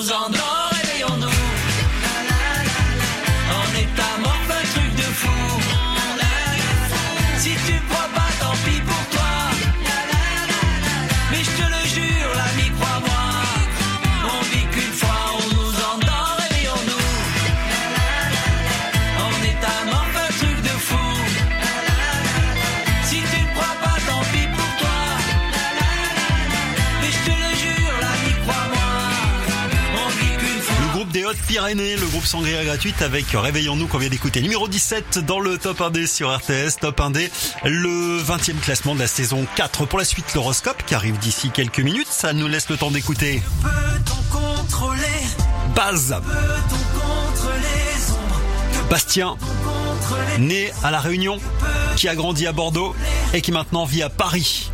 [31.37, 34.41] Hautes-Pyrénées, le groupe Sangria gratuite avec Réveillons-nous qu'on vient d'écouter.
[34.41, 37.31] Numéro 17 dans le top 1D sur RTS, top 1D,
[37.65, 39.85] le 20e classement de la saison 4.
[39.85, 42.09] Pour la suite, l'horoscope qui arrive d'ici quelques minutes.
[42.09, 43.43] Ça nous laisse le temps d'écouter.
[43.63, 45.01] Peut-on contrôler?
[45.75, 48.41] Baz, Peut-on contre les ombres?
[48.89, 49.37] Bastien,
[50.39, 51.39] né à La Réunion,
[51.97, 52.95] qui a grandi à Bordeaux
[53.35, 54.71] et qui maintenant vit à Paris.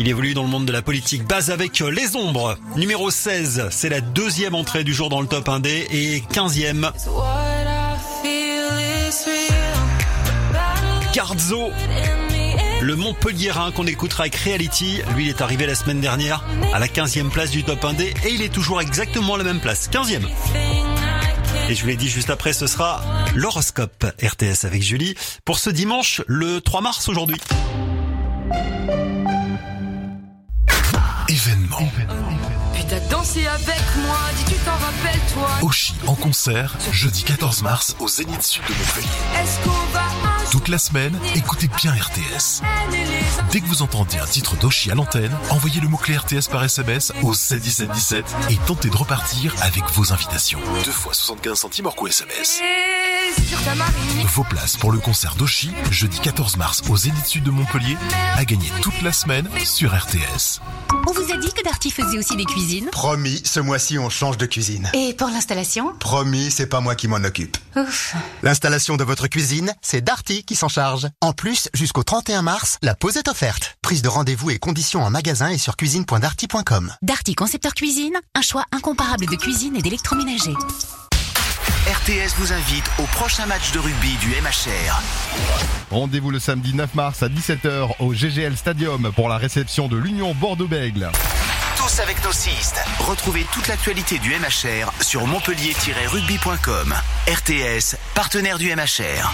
[0.00, 1.24] Il évolue dans le monde de la politique.
[1.26, 2.56] Base avec les ombres.
[2.74, 6.90] Numéro 16, c'est la deuxième entrée du jour dans le top 1D et 15e.
[11.12, 11.70] Garzo,
[12.80, 15.02] le Montpellierin qu'on écoutera avec Reality.
[15.14, 18.30] Lui, il est arrivé la semaine dernière à la 15e place du top 1D et
[18.30, 19.90] il est toujours exactement à la même place.
[19.90, 20.22] 15e.
[21.68, 23.02] Et je vous l'ai dit juste après, ce sera
[23.34, 27.36] l'horoscope RTS avec Julie pour ce dimanche, le 3 mars aujourd'hui.
[31.30, 31.88] Événement.
[32.74, 35.48] Puis t'as dansé avec moi, dis tu t'en rappelles toi?
[35.62, 39.06] Oshi en concert, jeudi 14 mars au Zénith Sud de Montpellier.
[39.40, 42.62] Est-ce qu'on va Toute la semaine, écoutez bien RTS.
[43.52, 47.12] Dès que vous entendez un titre d'Oshi à l'antenne, envoyez le mot-clé RTS par SMS
[47.22, 50.58] au 71717 et tentez de repartir avec vos invitations.
[50.84, 52.60] Deux fois 75 centimes hors coût SMS.
[54.34, 57.96] Vos places pour le concert d'Oshi, jeudi 14 mars au Zénith Sud de Montpellier,
[58.36, 60.60] à gagner toute la semaine sur RTS.
[61.08, 64.36] On vous a dit que Darty faisait aussi des cuisines Promis, ce mois-ci on change
[64.36, 64.90] de cuisine.
[64.94, 65.94] Et pour l'installation?
[65.98, 67.56] Promis, c'est pas moi qui m'en occupe.
[67.76, 68.14] Ouf.
[68.42, 71.08] L'installation de votre cuisine, c'est Darty qui s'en charge.
[71.20, 73.76] En plus, jusqu'au 31 mars, la pause est offerte.
[73.82, 76.92] Prise de rendez-vous et conditions en magasin et sur cuisine.darty.com.
[77.02, 80.54] Darty Concepteur Cuisine, un choix incomparable de cuisine et d'électroménager.
[81.86, 85.02] RTS vous invite au prochain match de rugby du MHR.
[85.90, 90.34] Rendez-vous le samedi 9 mars à 17h au GGL Stadium pour la réception de l'Union
[90.34, 91.10] Bordeaux-Bègle.
[91.98, 92.80] Avec nos cistes.
[93.00, 96.94] Retrouvez toute l'actualité du MHR sur montpellier-rugby.com.
[97.26, 99.30] RTS, partenaire du MHR.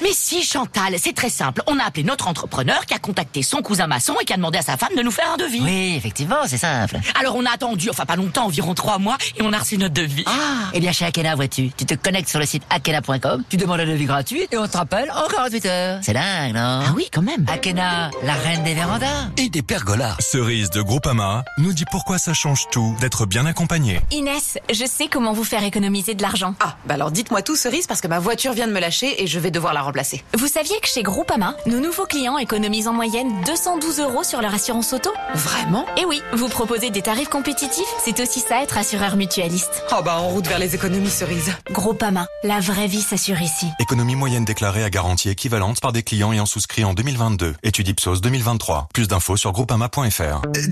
[0.00, 1.62] Mais si Chantal, c'est très simple.
[1.66, 4.58] On a appelé notre entrepreneur qui a contacté son cousin maçon et qui a demandé
[4.58, 5.60] à sa femme de nous faire un devis.
[5.60, 6.98] Oui, effectivement, c'est simple.
[7.20, 9.94] Alors on a attendu, enfin pas longtemps, environ trois mois, et on a reçu notre
[9.94, 10.24] devis.
[10.26, 13.80] Ah, eh bien chez Akena, vois-tu, tu te connectes sur le site akena.com, tu demandes
[13.80, 15.98] un devis gratuit et on te rappelle en 48 heures.
[16.02, 16.82] C'est dingue, non?
[16.86, 17.44] Ah oui, quand même.
[17.52, 19.28] Akena, la reine des vérandas.
[19.36, 20.16] Et des pergolas.
[20.20, 21.17] Cerise de Groupama
[21.58, 24.00] Nous dit pourquoi ça change tout d'être bien accompagné.
[24.12, 26.54] Inès, je sais comment vous faire économiser de l'argent.
[26.60, 29.26] Ah, bah alors dites-moi tout, Cerise, parce que ma voiture vient de me lâcher et
[29.26, 30.22] je vais devoir la remplacer.
[30.36, 34.54] Vous saviez que chez Groupama, nos nouveaux clients économisent en moyenne 212 euros sur leur
[34.54, 35.10] assurance auto?
[35.34, 35.86] Vraiment?
[35.96, 39.82] Et oui, vous proposez des tarifs compétitifs, c'est aussi ça être assureur mutualiste.
[39.90, 41.52] Oh bah en route vers les économies, Cerise.
[41.72, 43.66] Groupama, la vraie vie s'assure ici.
[43.80, 47.56] Économie moyenne déclarée à garantie équivalente par des clients ayant souscrit en 2022.
[47.64, 48.88] Étude Ipsos 2023.
[48.94, 50.20] Plus d'infos sur groupama.fr.
[50.20, 50.66] Euh,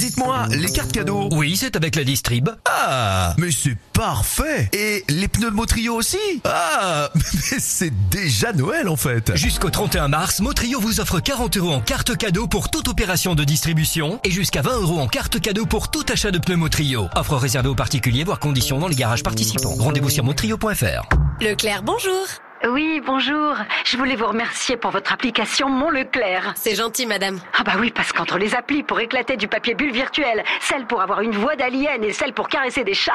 [0.45, 2.49] Dites-moi, les cartes cadeaux Oui, c'est avec la distrib.
[2.65, 8.97] Ah, mais c'est parfait Et les pneus Motrio aussi Ah, mais c'est déjà Noël en
[8.97, 13.35] fait Jusqu'au 31 mars, Motrio vous offre 40 euros en carte cadeau pour toute opération
[13.35, 17.09] de distribution et jusqu'à 20 euros en carte cadeau pour tout achat de pneus Motrio.
[17.17, 19.75] Offre réservée aux particuliers, voire conditions dans les garages participants.
[19.79, 21.09] Rendez-vous sur motrio.fr.
[21.41, 22.27] Leclerc, bonjour.
[22.65, 23.55] Oui, bonjour.
[23.85, 26.55] Je voulais vous remercier pour votre application Mon Leclerc.
[26.57, 27.39] C'est gentil, madame.
[27.59, 31.01] Ah bah oui, parce qu'entre les applis pour éclater du papier bulle virtuel, celle pour
[31.03, 33.13] avoir une voix d'alien et celle pour caresser des chats,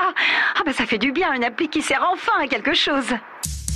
[0.55, 3.07] ah bah ça fait du bien, une appli qui sert enfin à quelque chose.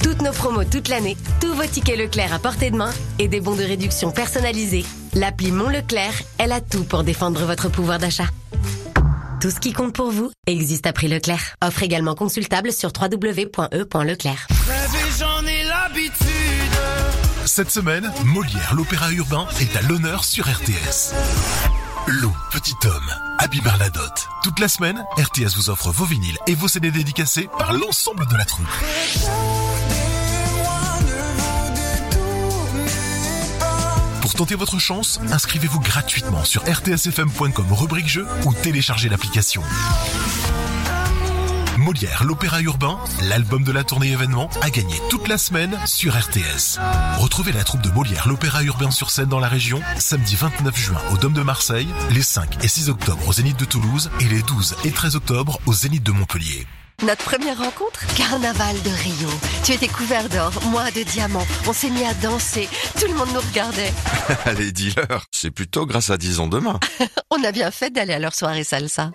[0.04, 3.42] Toutes nos promos toute l'année, tous vos tickets Leclerc à portée de main et des
[3.42, 4.86] bons de réduction personnalisés.
[5.16, 8.28] L'appli Mon Leclerc, elle a tout pour défendre votre pouvoir d'achat.
[9.42, 11.56] Tout ce qui compte pour vous existe à prix Leclerc.
[11.64, 14.48] Offre également consultable sur www.e.leclerc.
[17.46, 21.14] Cette semaine, Molière, l'opéra urbain, est à l'honneur sur RTS.
[22.08, 24.28] Loup, petit homme, Abby Bernadotte.
[24.44, 28.36] Toute la semaine, RTS vous offre vos vinyles et vos CD dédicacés par l'ensemble de
[28.36, 28.66] la troupe.
[34.22, 39.62] Pour tenter votre chance, inscrivez-vous gratuitement sur rtsfm.com rubrique jeu ou téléchargez l'application.
[41.78, 46.80] Molière, l'opéra urbain, l'album de la tournée événement, a gagné toute la semaine sur RTS.
[47.18, 51.02] Retrouvez la troupe de Molière, l'opéra urbain sur scène dans la région, samedi 29 juin
[51.14, 54.42] au Dôme de Marseille, les 5 et 6 octobre au Zénith de Toulouse et les
[54.42, 56.66] 12 et 13 octobre au Zénith de Montpellier.
[57.04, 59.30] Notre première rencontre Carnaval de Rio.
[59.64, 61.46] Tu étais couvert d'or, moi de diamants.
[61.68, 62.70] On s'est mis à danser.
[63.00, 63.92] Tout le monde nous regardait.
[64.46, 66.80] Allez, dis-leur, c'est plutôt grâce à Disons Demain.
[67.32, 69.12] On a bien fait d'aller à leur soirée salsa.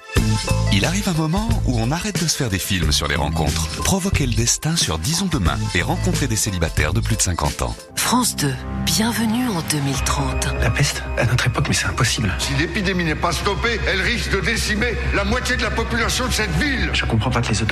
[0.73, 3.67] Il arrive un moment où on arrête de se faire des films sur les rencontres.
[3.83, 7.75] Provoquez le destin sur Disons Demain et rencontrez des célibataires de plus de 50 ans.
[7.97, 8.55] France 2,
[8.85, 10.49] bienvenue en 2030.
[10.61, 12.33] La peste, à notre époque, mais c'est impossible.
[12.39, 16.33] Si l'épidémie n'est pas stoppée, elle risque de décimer la moitié de la population de
[16.33, 16.91] cette ville.
[16.93, 17.63] Je comprends pas que les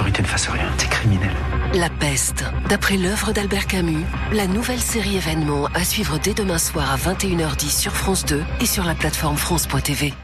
[1.74, 6.92] La peste, d'après l'œuvre d'Albert Camus, la nouvelle série événement à suivre dès demain soir
[6.92, 10.14] à 21h10 sur France 2 et sur la plateforme France.tv.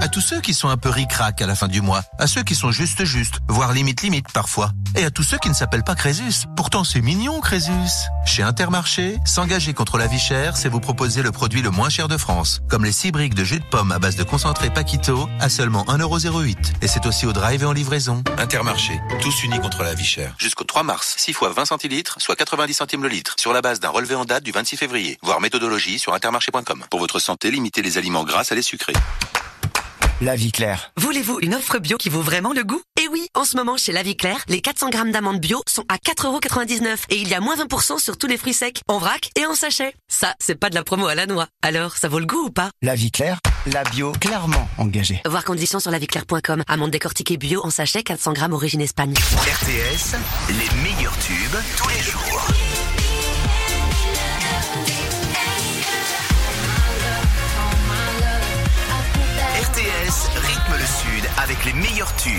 [0.00, 2.42] À tous ceux qui sont un peu ric-rac à la fin du mois, à ceux
[2.42, 5.84] qui sont juste juste, voire limite limite parfois, et à tous ceux qui ne s'appellent
[5.84, 6.46] pas Crésus.
[6.56, 7.72] Pourtant c'est mignon Crésus.
[8.24, 12.08] Chez Intermarché, s'engager contre la vie chère, c'est vous proposer le produit le moins cher
[12.08, 15.28] de France, comme les 6 briques de jus de pomme à base de concentré Paquito
[15.40, 16.74] à seulement 1,08€.
[16.82, 18.22] Et c'est aussi au drive et en livraison.
[18.38, 20.34] Intermarché, tous unis contre la vie chère.
[20.38, 23.80] Jusqu'au 3 mars, 6 fois 20 centilitres, soit 90 centimes le litre, sur la base
[23.80, 25.18] d'un relevé en date du 26 février.
[25.22, 26.84] Voir méthodologie sur intermarché.com.
[26.90, 28.94] Pour votre santé, limitez les aliments gras à les sucrés.
[30.22, 30.92] La vie claire.
[30.96, 32.80] Voulez-vous une offre bio qui vaut vraiment le goût?
[32.98, 35.84] Eh oui, en ce moment chez La Vie Claire, les 400 grammes d'amandes bio sont
[35.90, 39.30] à 4,99€ et il y a moins 20% sur tous les fruits secs, en vrac
[39.36, 39.94] et en sachet.
[40.08, 41.48] Ça, c'est pas de la promo à la noix.
[41.60, 42.70] Alors, ça vaut le goût ou pas?
[42.80, 45.20] La vie claire, la bio clairement engagée.
[45.26, 46.62] Voir conditions sur laviclaire.com.
[46.66, 49.12] Amandes décortiquées bio en sachet 400 grammes origine Espagne.
[49.12, 50.16] RTS,
[50.48, 52.46] les meilleurs tubes tous les jours.
[61.38, 62.32] Avec les meilleurs tubes.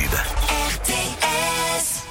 [0.76, 2.04] RTS.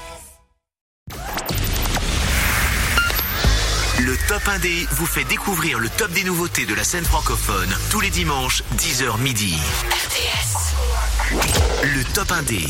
[4.01, 8.01] Le Top 1D vous fait découvrir le top des nouveautés de la scène francophone tous
[8.01, 9.57] les dimanches 10h midi.
[11.83, 12.69] Le Top 1D.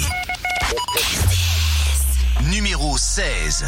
[2.50, 3.66] Numéro 16.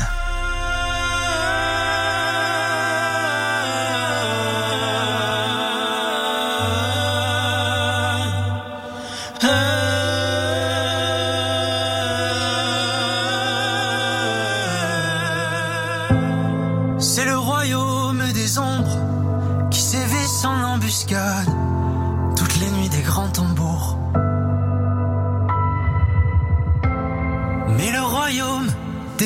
[9.41, 9.68] C'est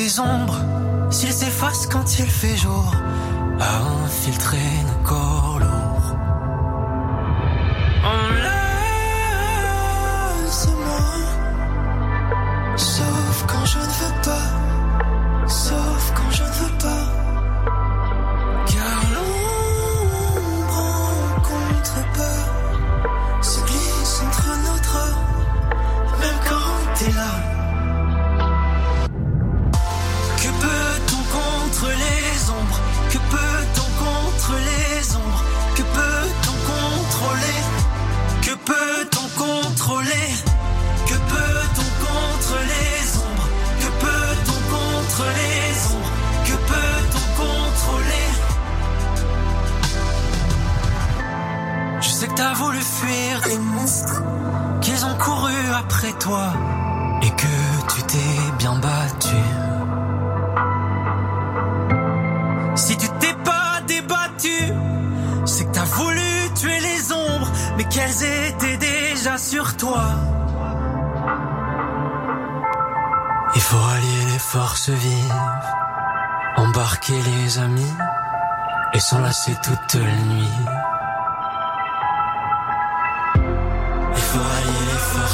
[0.03, 0.59] des ombres,
[1.09, 2.93] s'il s'efface quand il fait jour,
[3.59, 5.83] a infiltré nos corps lourds.
[55.23, 56.53] couru après toi
[57.21, 57.55] et que
[57.93, 59.41] tu t'es bien battu.
[62.75, 64.59] Si tu t'es pas débattu,
[65.45, 70.03] c'est que t'as voulu tuer les ombres, mais qu'elles étaient déjà sur toi.
[73.55, 75.61] Il faut allier les forces vives,
[76.57, 77.95] embarquer les amis
[78.93, 80.82] et s'enlacer toute la nuit.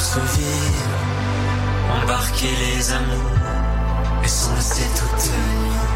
[0.09, 0.19] se
[2.01, 5.88] embarquer les amours et s'en laisser toute nuit.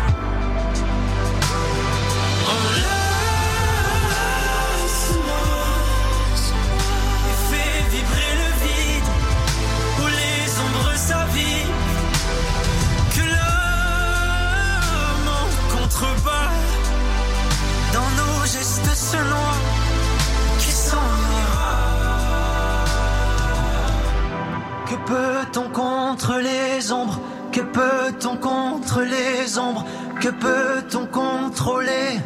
[25.06, 27.20] peut-on contre les ombres?
[27.52, 29.86] Que peut-on contre les ombres?
[30.20, 32.20] Que peut-on contrôler?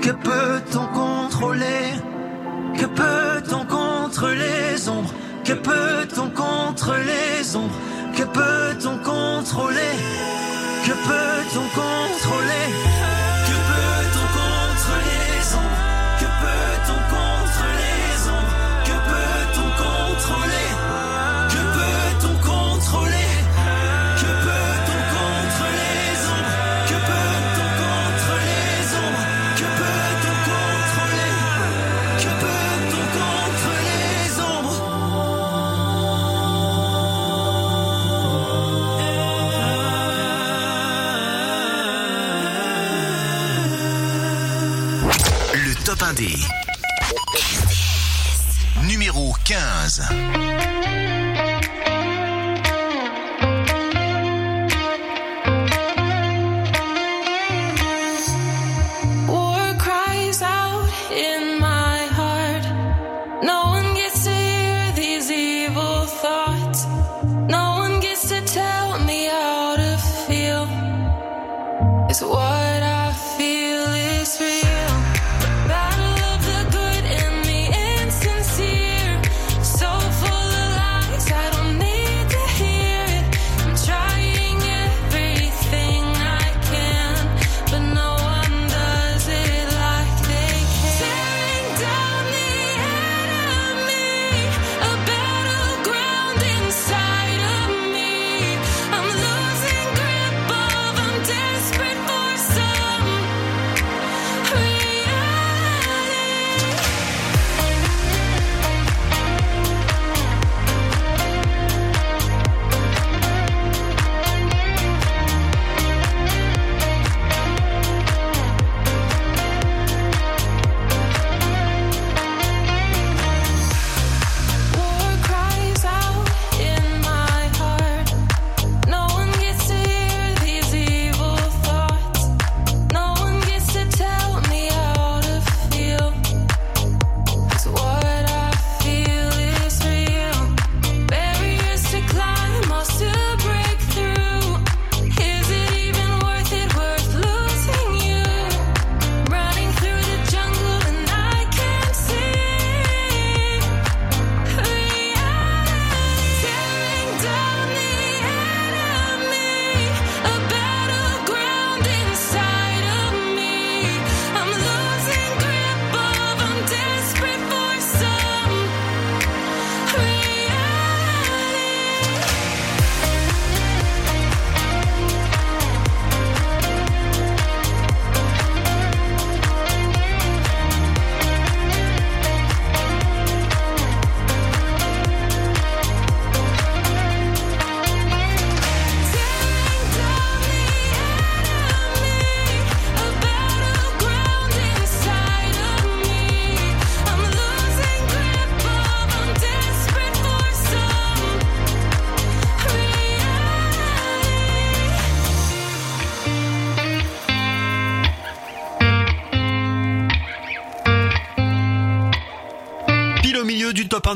[0.00, 1.84] Que peut-on contrôler?
[2.78, 5.12] Que peut-on contre les ombres?
[5.44, 7.78] Que peut-on contre les ombres?
[8.16, 9.94] Que peut-on contrôler?
[10.84, 13.11] Que peut-on contrôler?
[48.86, 50.02] Numéro 15.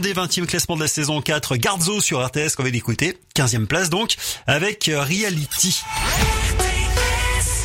[0.00, 3.90] des 20e classement de la saison 4, Garzo sur RTS qu'on va d'écouter, 15e place
[3.90, 4.16] donc,
[4.46, 5.82] avec euh, Reality.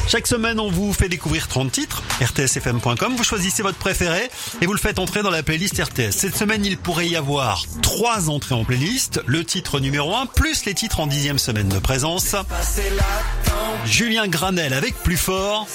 [0.08, 4.30] Chaque semaine, on vous fait découvrir 30 titres, rtsfm.com, vous choisissez votre préféré
[4.62, 6.12] et vous le faites entrer dans la playlist RTS.
[6.12, 10.66] Cette semaine, il pourrait y avoir trois entrées en playlist, le titre numéro 1 plus
[10.66, 12.36] les titres en dixième semaine de présence.
[13.86, 15.68] Julien Granel avec Plus Fort.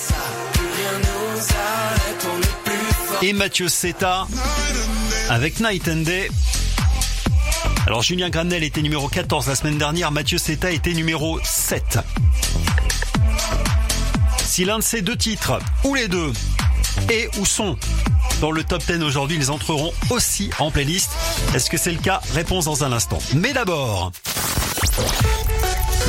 [3.22, 4.26] Et Mathieu Seta
[5.28, 6.30] avec Night and Day.
[7.86, 11.98] Alors Julien Granel était numéro 14 la semaine dernière, Mathieu Seta était numéro 7.
[14.38, 16.32] Si l'un de ces deux titres, ou les deux,
[17.10, 17.76] est ou sont
[18.40, 21.10] dans le top 10 aujourd'hui, ils entreront aussi en playlist.
[21.54, 22.20] Est-ce que c'est le cas?
[22.34, 23.18] Réponse dans un instant.
[23.34, 24.12] Mais d'abord...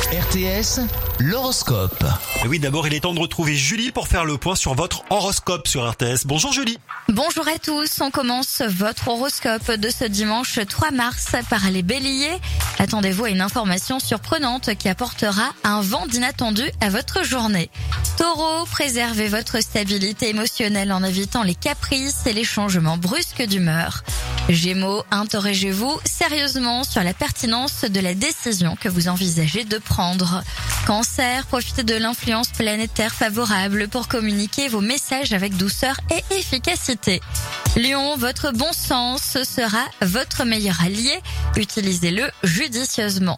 [0.06, 0.80] RTS,
[1.18, 2.04] l'horoscope.
[2.44, 5.02] Et oui, d'abord, il est temps de retrouver Julie pour faire le point sur votre
[5.10, 6.24] horoscope sur RTS.
[6.24, 6.78] Bonjour Julie.
[7.08, 12.38] Bonjour à tous, on commence votre horoscope de ce dimanche 3 mars par les béliers.
[12.78, 17.68] Attendez-vous à une information surprenante qui apportera un vent d'inattendu à votre journée.
[18.16, 24.04] Taureau, préservez votre stabilité émotionnelle en évitant les caprices et les changements brusques d'humeur.
[24.48, 30.42] Gémeaux, interrogez-vous sérieusement sur la pertinence de la décision que vous envisagez de prendre.
[30.86, 37.20] Cancer, profitez de l'influence planétaire favorable pour communiquer vos messages avec douceur et efficacité.
[37.76, 41.20] Lion, votre bon sens sera votre meilleur allié.
[41.56, 43.36] Utilisez-le judicieusement.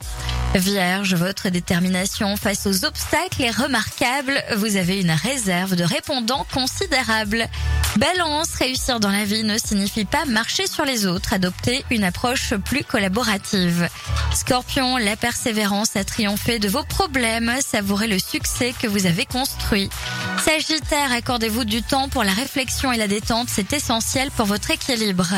[0.54, 4.42] Vierge, votre détermination face aux obstacles est remarquable.
[4.56, 7.48] Vous avez une réserve de répondants considérable.
[7.96, 11.32] Balance, réussir dans la vie ne signifie pas marcher sur les autres.
[11.32, 13.88] Adoptez une approche plus collaborative.
[14.34, 17.52] Scorpion, la persévérance a triomphé de vos problèmes.
[17.60, 19.90] Savourez le succès que vous avez construit.
[20.44, 23.48] Sagittaire, accordez-vous du temps pour la réflexion et la détente.
[23.50, 25.28] C'est essentiel pour votre équilibre.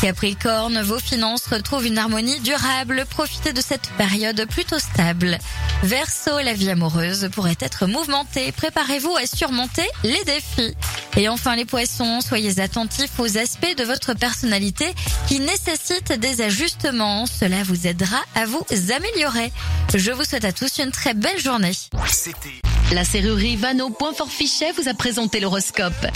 [0.00, 3.04] Capricorne, vos finances retrouvent une harmonie durable.
[3.08, 5.38] Profitez de cette période plutôt stable.
[5.84, 8.50] Verseau, la vie amoureuse pourrait être mouvementée.
[8.52, 10.74] Préparez-vous à surmonter les défis.
[11.16, 14.91] Et enfin les poissons, soyez attentifs aux aspects de votre personnalité
[15.28, 17.26] qui nécessitent des ajustements.
[17.26, 18.64] Cela vous aidera à vous
[18.94, 19.52] améliorer.
[19.94, 21.72] Je vous souhaite à tous une très belle journée.
[22.92, 23.96] La serrurerie Vano
[24.28, 26.06] Fichet vous a présenté l'horoscope.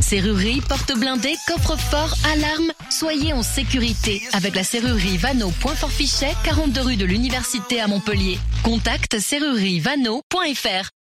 [0.00, 2.72] Serrurerie, porte blindée, coffre-fort, alarme.
[2.88, 5.52] Soyez en sécurité avec la serrurerie Vano
[5.88, 8.38] Fichet, 42 rue de l'Université à Montpellier.
[8.62, 10.99] Contact serrurievano.fr.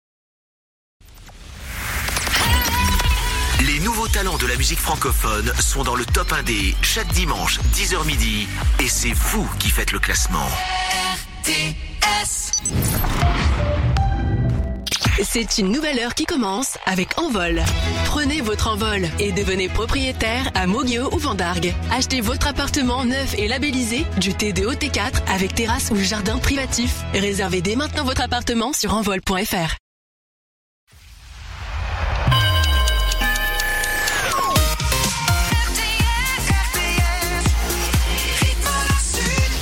[3.86, 8.47] nouveaux talents de la musique francophone sont dans le top 1D chaque dimanche 10h midi
[8.79, 10.47] et c'est vous qui faites le classement.
[11.43, 12.51] RTS.
[15.23, 17.61] C'est une nouvelle heure qui commence avec Envol.
[18.05, 21.75] Prenez votre envol et devenez propriétaire à Moguio ou Vendargue.
[21.91, 27.03] Achetez votre appartement neuf et labellisé du T2 au T4 avec terrasse ou jardin privatif.
[27.13, 29.75] Réservez dès maintenant votre appartement sur envol.fr.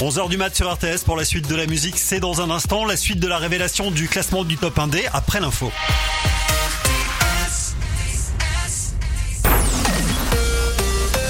[0.03, 1.97] 11h du mat sur RTS pour la suite de la musique.
[1.97, 5.39] C'est dans un instant la suite de la révélation du classement du top 1D après
[5.39, 5.71] l'info.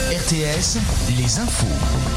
[0.09, 0.80] RTS,
[1.15, 2.12] les infos.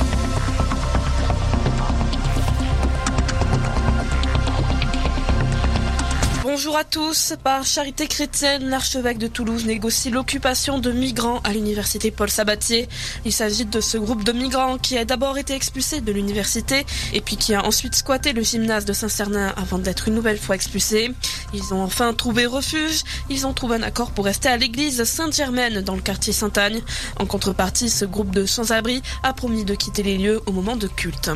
[6.57, 7.35] Bonjour à tous.
[7.45, 12.89] Par charité chrétienne, l'archevêque de Toulouse négocie l'occupation de migrants à l'université Paul Sabatier.
[13.27, 17.21] Il s'agit de ce groupe de migrants qui a d'abord été expulsé de l'université et
[17.21, 21.13] puis qui a ensuite squatté le gymnase de Saint-Cernin avant d'être une nouvelle fois expulsé.
[21.53, 23.03] Ils ont enfin trouvé refuge.
[23.29, 26.81] Ils ont trouvé un accord pour rester à l'église Sainte-Germaine dans le quartier Sainte-Agne.
[27.21, 30.87] En contrepartie, ce groupe de sans-abri a promis de quitter les lieux au moment de
[30.87, 31.31] culte.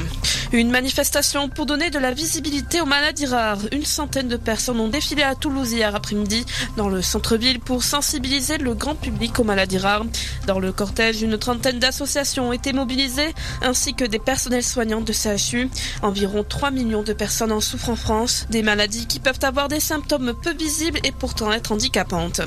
[0.53, 3.61] Une manifestation pour donner de la visibilité aux maladies rares.
[3.71, 6.45] Une centaine de personnes ont défilé est à Toulouse hier après-midi
[6.77, 10.05] dans le centre-ville pour sensibiliser le grand public aux maladies rares.
[10.47, 15.13] Dans le cortège, une trentaine d'associations ont été mobilisées ainsi que des personnels soignants de
[15.13, 15.69] CHU.
[16.03, 19.81] Environ 3 millions de personnes en souffrent en France, des maladies qui peuvent avoir des
[19.81, 22.41] symptômes peu visibles et pourtant être handicapantes.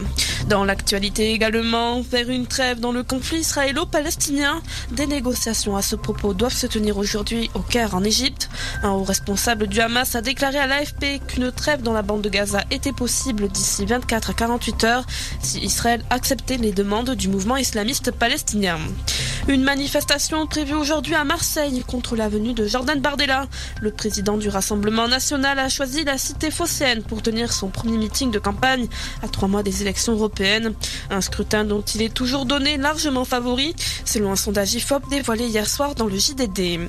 [0.48, 4.62] Dans l'actualité également, vers une trêve dans le conflit israélo-palestinien,
[4.92, 8.50] des négociations à ce propos doivent se tenir aujourd'hui au Caire en Égypte.
[8.84, 12.30] Un haut responsable du Hamas a déclaré à l'AFP qu'une trêve dans la bande de
[12.30, 15.06] Gaza était possible d'ici 24 à 48 heures
[15.42, 18.80] si Israël acceptait les demandes du mouvement islamiste palestinien.
[19.50, 23.48] Une manifestation prévue aujourd'hui à Marseille contre la venue de Jordan Bardella.
[23.82, 28.32] Le président du Rassemblement national a choisi la cité phocéenne pour tenir son premier meeting
[28.32, 28.88] de campagne
[29.22, 30.74] à trois mois des élections européennes.
[31.10, 33.76] Un scrutin dont il est toujours donné largement favori,
[34.06, 36.80] selon un sondage IFOP dévoilé hier soir dans le JDD.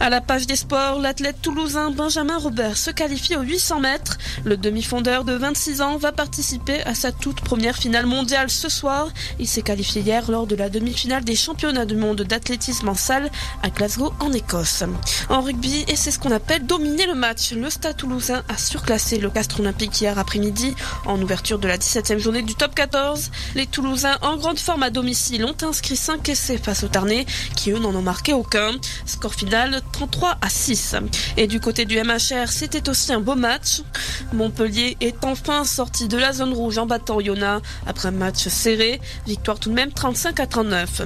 [0.00, 4.16] À la page des sports, l'athlète toulousain Benjamin Robert se qualifie aux 800 mètres.
[4.44, 8.68] Le demi-fond défendeur de 26 ans va participer à sa toute première finale mondiale ce
[8.68, 9.08] soir.
[9.38, 13.30] Il s'est qualifié hier lors de la demi-finale des championnats du monde d'athlétisme en salle
[13.62, 14.84] à Glasgow en Écosse.
[15.30, 19.16] En rugby, et c'est ce qu'on appelle dominer le match, le Stade toulousain a surclassé
[19.18, 20.74] le Castre Olympique hier après-midi
[21.06, 23.30] en ouverture de la 17e journée du top 14.
[23.54, 27.24] Les Toulousains en grande forme à domicile ont inscrit 5 essais face aux Tarnais
[27.56, 28.72] qui eux n'en ont marqué aucun.
[29.06, 30.96] Score final 33 à 6.
[31.38, 33.80] Et du côté du MHR, c'était aussi un beau match.
[34.34, 39.00] Montpellier est enfin sorti de la zone rouge en battant Yona après un match serré.
[39.26, 41.02] Victoire tout de même 35 à 39.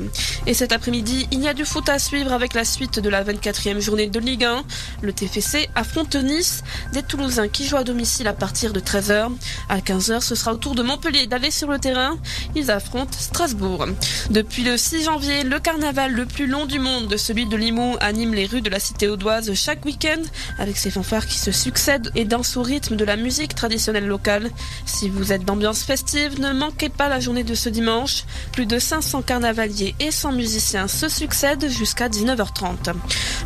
[0.47, 3.25] Et cet après-midi, il y a du foot à suivre avec la suite de la
[3.25, 4.63] 24e journée de Ligue 1.
[5.03, 6.63] Le TFC affronte Nice,
[6.93, 9.31] des Toulousains qui jouent à domicile à partir de 13h.
[9.69, 12.17] À 15h, ce sera au tour de Montpellier d'aller sur le terrain.
[12.55, 13.87] Ils affrontent Strasbourg.
[14.31, 17.97] Depuis le 6 janvier, le carnaval le plus long du monde, de celui de Limoux,
[18.01, 20.23] anime les rues de la cité audoise chaque week-end
[20.59, 25.09] avec ses fanfares qui se succèdent et dansent au rythme de la musique traditionnelle Si
[25.09, 28.25] vous êtes d'ambiance festive, ne manquez pas la journée de ce dimanche.
[28.53, 32.95] Plus de 500 carnavaliers et 100 musiciens se succèdent jusqu'à 19h30.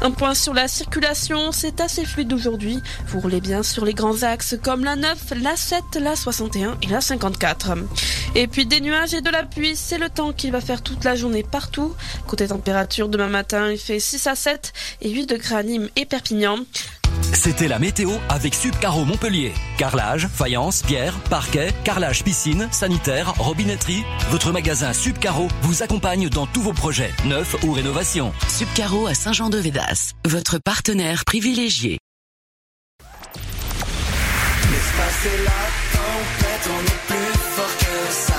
[0.02, 2.80] Un point sur la circulation, c'est assez fluide aujourd'hui.
[3.08, 6.86] Vous roulez bien sur les grands axes comme la 9, la 7, la 61 et
[6.86, 7.74] la 54.
[8.34, 11.04] Et puis des nuages et de la pluie, c'est le temps qu'il va faire toute
[11.04, 11.94] la journée partout.
[12.26, 16.04] Côté température, demain matin, il fait 6 à 7 et 8 degrés à Nîmes et
[16.04, 16.58] Perpignan.
[17.32, 19.52] C'était la météo avec Subcaro Montpellier.
[19.78, 24.04] Carrelage, faïence, pierre, parquet, carrelage piscine, sanitaire, robinetterie.
[24.30, 28.32] Votre magasin Subcaro vous accompagne dans tous vos projets, neufs ou rénovations.
[28.48, 31.98] Subcaro à Saint-Jean-de-Védas, votre partenaire privilégié.
[36.68, 37.35] On est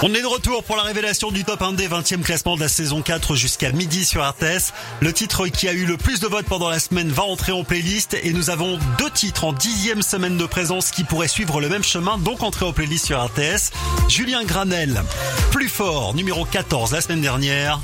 [0.04, 3.36] de retour pour la révélation du top 1 des 20e classement de la saison 4
[3.36, 4.72] jusqu'à midi sur RTS.
[5.02, 7.64] Le titre qui a eu le plus de votes pendant la semaine va entrer en
[7.64, 11.70] playlist et nous avons deux titres en dixième semaine de présence qui pourraient suivre le
[11.70, 13.72] même chemin, donc entrer en playlist sur RTS.
[14.08, 15.02] Julien Granel,
[15.52, 17.80] plus fort, numéro 14 la semaine dernière.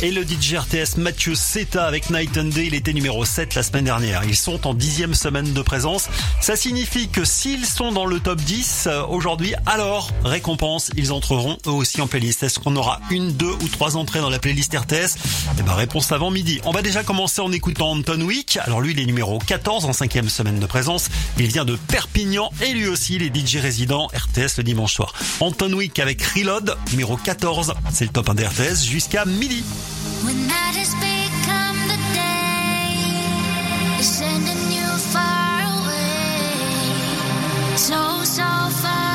[0.00, 3.64] Et le DJ RTS Mathieu Seta avec Night and Day, il était numéro 7 la
[3.64, 4.22] semaine dernière.
[4.22, 6.08] Ils sont en dixième semaine de présence.
[6.40, 11.56] Ça signifie que s'ils sont dans le top 10 euh, aujourd'hui, alors récompense, ils entreront
[11.66, 12.42] eux aussi en playlist.
[12.42, 15.16] Est-ce qu'on aura une, deux ou trois entrées dans la playlist RTS
[15.58, 16.60] Eh ben réponse avant midi.
[16.64, 18.58] On va déjà commencer en écoutant Anton Wick.
[18.62, 21.08] Alors lui, il est numéro 14 en cinquième semaine de présence.
[21.38, 25.12] Il vient de Perpignan et lui aussi, il est DJ résident RTS le dimanche soir.
[25.40, 27.74] Anton Wick avec Reload, numéro 14.
[27.92, 29.64] C'est le top 1 d'RTS jusqu'à midi.
[37.78, 38.42] So so
[38.82, 39.07] far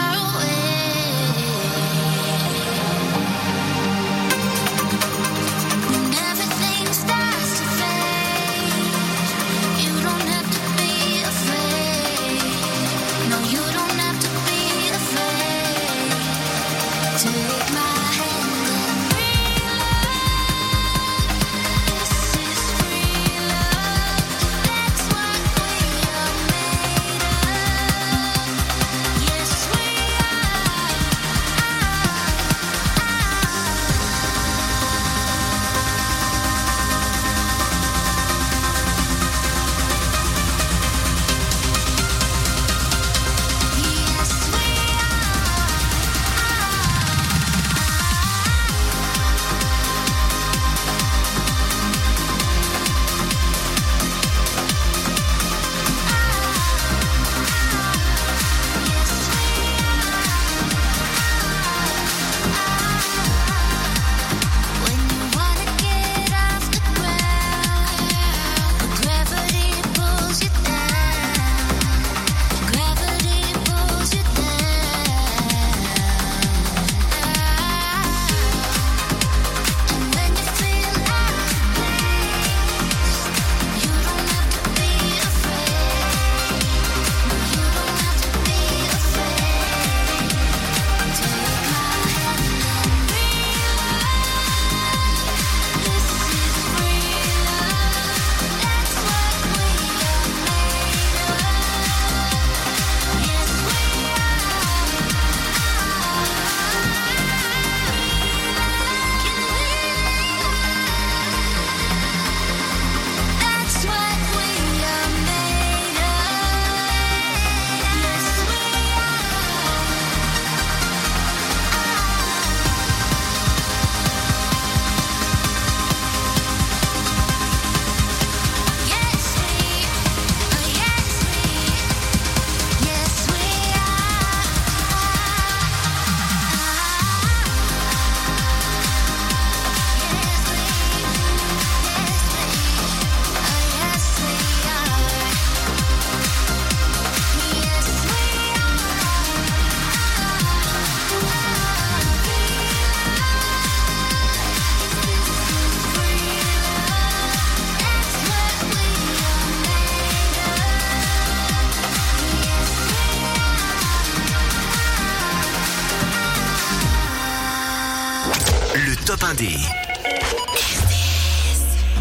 [169.43, 169.51] top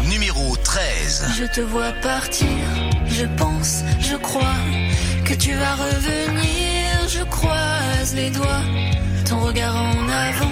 [0.01, 1.25] 1 des numéro 13.
[1.37, 2.47] Je te vois partir,
[3.07, 4.57] je pense, je crois
[5.25, 8.63] que tu vas revenir, je croise les doigts,
[9.27, 10.51] ton regard en avant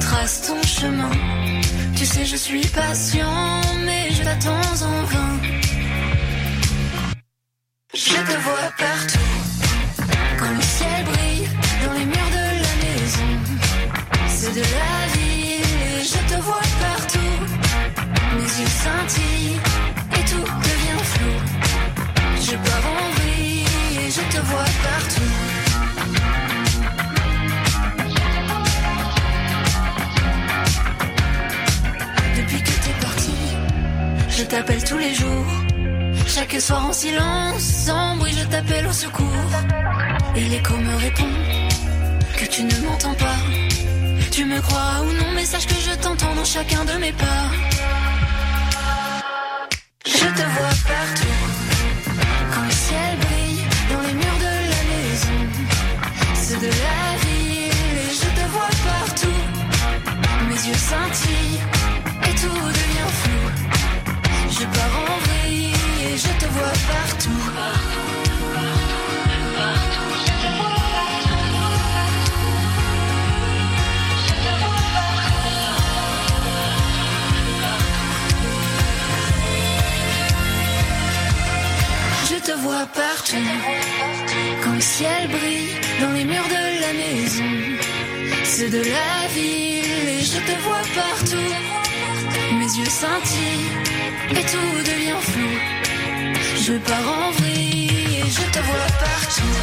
[0.00, 1.10] trace ton chemin.
[1.96, 5.38] Tu sais, je suis patient, mais je t'attends en vain.
[36.62, 39.50] Soir en silence, sans bruit, je t'appelle au secours.
[40.36, 41.32] Et l'écho me répond
[42.38, 43.40] que tu ne m'entends pas.
[44.30, 47.44] Tu me crois ou non, mais sache que je t'entends dans chacun de mes pas.
[50.06, 51.38] Je te vois partout,
[52.52, 55.38] quand le ciel brille dans les murs de la maison.
[56.34, 59.40] C'est de la ville et je te vois partout.
[60.48, 61.60] Mes yeux scintillent
[62.28, 62.91] et tout devient
[66.12, 67.30] et je te vois partout.
[82.28, 83.36] Je te vois partout,
[84.62, 85.70] quand le ciel brille
[86.00, 87.52] dans les murs de la maison.
[88.44, 91.52] C'est de la ville et je te vois partout.
[92.58, 93.72] Mes yeux scintillent
[94.30, 95.81] et tout devient flou.
[96.64, 99.56] Je pars en vrille et je te vois partout.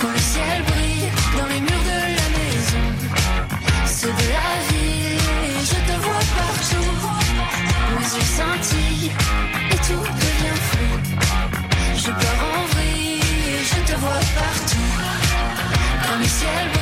[0.00, 2.84] Quand le ciel brille dans les murs de la maison.
[3.84, 6.92] C'est de la ville et je te vois partout.
[7.98, 9.12] Mes yeux scintillent
[9.70, 10.92] et tout devient flou.
[11.94, 14.92] Je pars en vrille et je te vois partout.
[16.04, 16.81] Quand le ciel brille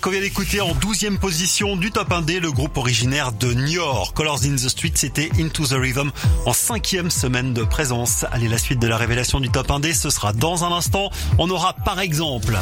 [0.00, 4.14] Qu'on vient d'écouter en 12e position du top 1D, le groupe originaire de Niort.
[4.14, 6.10] Colors in the Streets, c'était Into the Rhythm
[6.46, 8.24] en cinquième semaine de présence.
[8.32, 11.10] Allez, la suite de la révélation du top 1D, ce sera dans un instant.
[11.38, 12.56] On aura par exemple...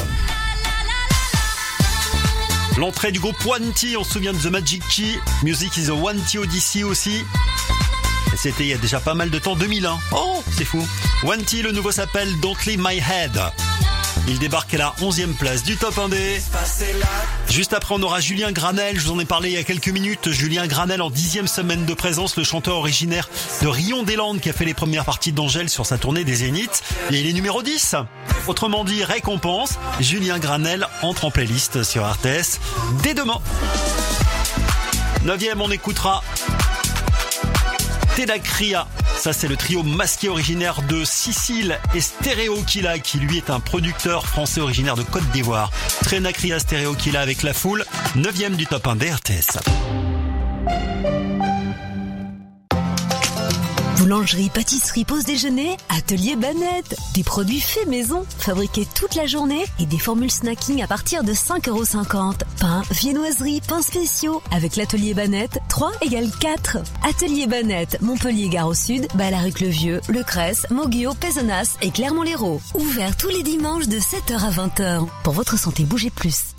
[2.76, 5.20] L'entrée du groupe One T, on se souvient de The Magic Key.
[5.44, 7.24] Music is a One T Odyssey aussi.
[8.36, 9.96] C'était il y a déjà pas mal de temps, 2001.
[10.12, 10.84] Oh, c'est fou.
[11.22, 13.40] One T, le nouveau s'appelle Don't Leave My Head.
[14.28, 16.40] Il débarque à la 11e place du top 1D.
[17.50, 18.98] Juste après, on aura Julien Granel.
[18.98, 20.30] Je vous en ai parlé il y a quelques minutes.
[20.30, 23.28] Julien Granel en dixième semaine de présence, le chanteur originaire
[23.62, 26.82] de Rion-des-Landes qui a fait les premières parties d'Angèle sur sa tournée des Zéniths.
[27.10, 27.96] Et il est numéro 10.
[28.46, 29.78] Autrement dit, récompense.
[29.98, 32.60] Julien Granel entre en playlist sur RTS
[33.02, 33.40] dès demain.
[35.24, 36.22] Neuvième, on écoutera
[38.16, 38.86] Tedakria.
[39.16, 43.60] Ça, c'est le trio masqué originaire de Sicile et Stereo Killa, qui lui est un
[43.60, 45.70] producteur français originaire de Côte d'Ivoire.
[46.08, 47.84] Tedakria Stereo Killa avec la foule,
[48.16, 49.58] 9 du top 1 des RTS.
[54.02, 56.96] Boulangerie, pâtisserie, pause déjeuner, atelier Banette.
[57.14, 61.32] Des produits faits maison, fabriqués toute la journée et des formules snacking à partir de
[61.32, 62.38] 5,50€.
[62.58, 64.42] Pain, viennoiserie, pains spéciaux.
[64.50, 66.78] Avec l'atelier Banette, 3 égale 4.
[67.08, 72.60] Atelier Banette, Montpellier Gare au Sud, Balaruc-le-Vieux, Le Cresse, Moguio, Pézenas et Clermont-Lérault.
[72.74, 75.06] Ouvert tous les dimanches de 7h à 20h.
[75.22, 76.56] Pour votre santé, bougez plus.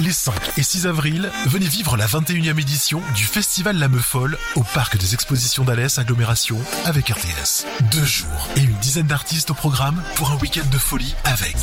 [0.00, 4.62] Les 5 et 6 avril, venez vivre la 21e édition du Festival La Folle au
[4.62, 6.56] Parc des Expositions d'Alès Agglomération
[6.86, 7.66] avec RTS.
[7.92, 11.54] Deux jours et une dizaine d'artistes au programme pour un week-end de folie avec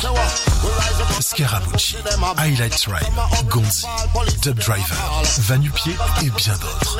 [1.20, 1.96] Scaramucci,
[2.36, 3.86] Highlight Rhyme, Gonzi,
[4.42, 6.98] Dub Driver, Vanupier et bien d'autres.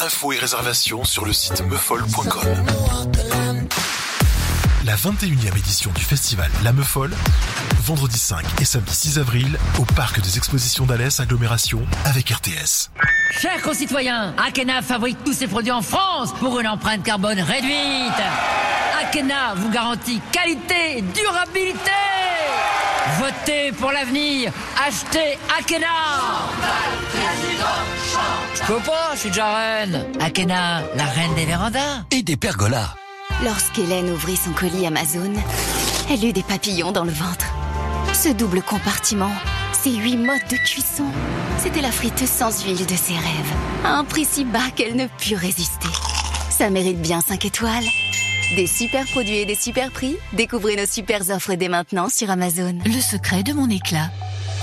[0.00, 2.64] Infos et réservations sur le site meufol.com.
[4.84, 7.10] La 21e édition du festival La Meufol,
[7.84, 12.90] vendredi 5 et samedi 6 avril au Parc des Expositions d'Alès Agglomération avec RTS.
[13.30, 18.12] Chers concitoyens, Akena fabrique tous ses produits en France pour une empreinte carbone réduite.
[19.00, 21.90] Akena vous garantit qualité et durabilité.
[23.20, 24.52] Votez pour l'avenir.
[24.86, 25.86] Achetez Akena.
[28.54, 30.04] Je peux pas, je suis déjà reine.
[30.20, 32.02] Akena, la reine des vérandas.
[32.10, 32.94] Et des pergolas.
[33.42, 35.32] Lorsqu'Hélène ouvrit son colis Amazon,
[36.10, 37.46] elle eut des papillons dans le ventre.
[38.12, 39.32] Ce double compartiment,
[39.72, 41.04] ces huit modes de cuisson,
[41.58, 43.52] c'était la friteuse sans huile de ses rêves.
[43.84, 45.88] À un prix si bas qu'elle ne put résister.
[46.50, 47.84] Ça mérite bien 5 étoiles.
[48.56, 52.78] Des super produits et des super prix, découvrez nos super offres dès maintenant sur Amazon.
[52.84, 54.10] Le secret de mon éclat.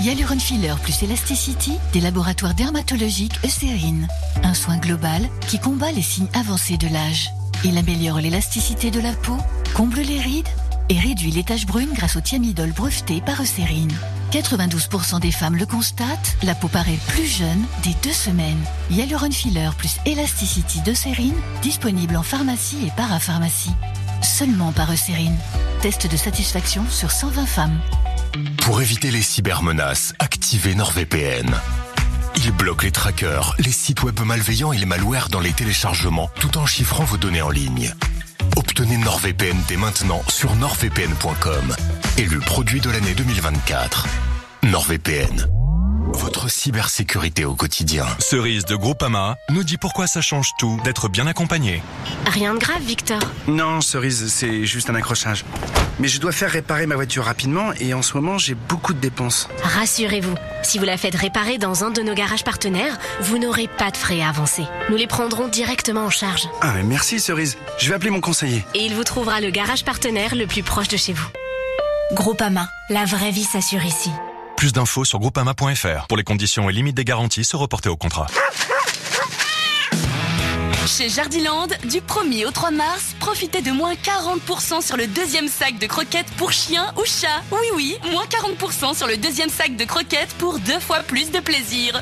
[0.00, 4.08] Hyaluron Filler plus Elasticity des laboratoires dermatologiques Eucérine.
[4.42, 7.30] Un soin global qui combat les signes avancés de l'âge.
[7.64, 9.36] Il améliore l'élasticité de la peau,
[9.74, 10.48] comble les rides
[10.88, 13.92] et réduit les taches brunes grâce au thiamidol breveté par Eucérine.
[14.32, 18.58] 92% des femmes le constatent, la peau paraît plus jeune dès deux semaines.
[18.90, 23.74] Hyaluron Filler plus Elasticity d'Eucérine, disponible en pharmacie et parapharmacie.
[24.22, 25.36] Seulement par Eucérine.
[25.82, 27.80] Test de satisfaction sur 120 femmes.
[28.62, 31.54] Pour éviter les cybermenaces, activez NordVPN.
[32.36, 36.58] Il bloque les trackers, les sites web malveillants et les malwares dans les téléchargements, tout
[36.58, 37.92] en chiffrant vos données en ligne.
[38.56, 41.76] Obtenez NordVPN dès maintenant sur nordvpn.com.
[42.18, 44.06] Élu produit de l'année 2024.
[44.64, 45.61] NordVPN.
[46.08, 48.04] Votre cybersécurité au quotidien.
[48.18, 51.82] Cerise de Groupama nous dit pourquoi ça change tout d'être bien accompagné.
[52.26, 53.20] Rien de grave, Victor.
[53.46, 55.44] Non, Cerise, c'est juste un accrochage.
[56.00, 58.98] Mais je dois faire réparer ma voiture rapidement et en ce moment, j'ai beaucoup de
[58.98, 59.48] dépenses.
[59.62, 63.90] Rassurez-vous, si vous la faites réparer dans un de nos garages partenaires, vous n'aurez pas
[63.90, 64.64] de frais à avancer.
[64.90, 66.48] Nous les prendrons directement en charge.
[66.60, 67.56] Ah, mais merci, Cerise.
[67.78, 68.64] Je vais appeler mon conseiller.
[68.74, 71.28] Et il vous trouvera le garage partenaire le plus proche de chez vous.
[72.12, 74.10] Groupama, la vraie vie s'assure ici.
[74.62, 76.06] Plus d'infos sur groupama.fr.
[76.06, 78.28] Pour les conditions et limites des garanties, se reporter au contrat.
[80.86, 85.80] Chez Jardiland, du 1er au 3 mars, profitez de moins 40% sur le deuxième sac
[85.80, 87.42] de croquettes pour chien ou chat.
[87.50, 91.40] Oui, oui, moins 40% sur le deuxième sac de croquettes pour deux fois plus de
[91.40, 92.00] plaisir.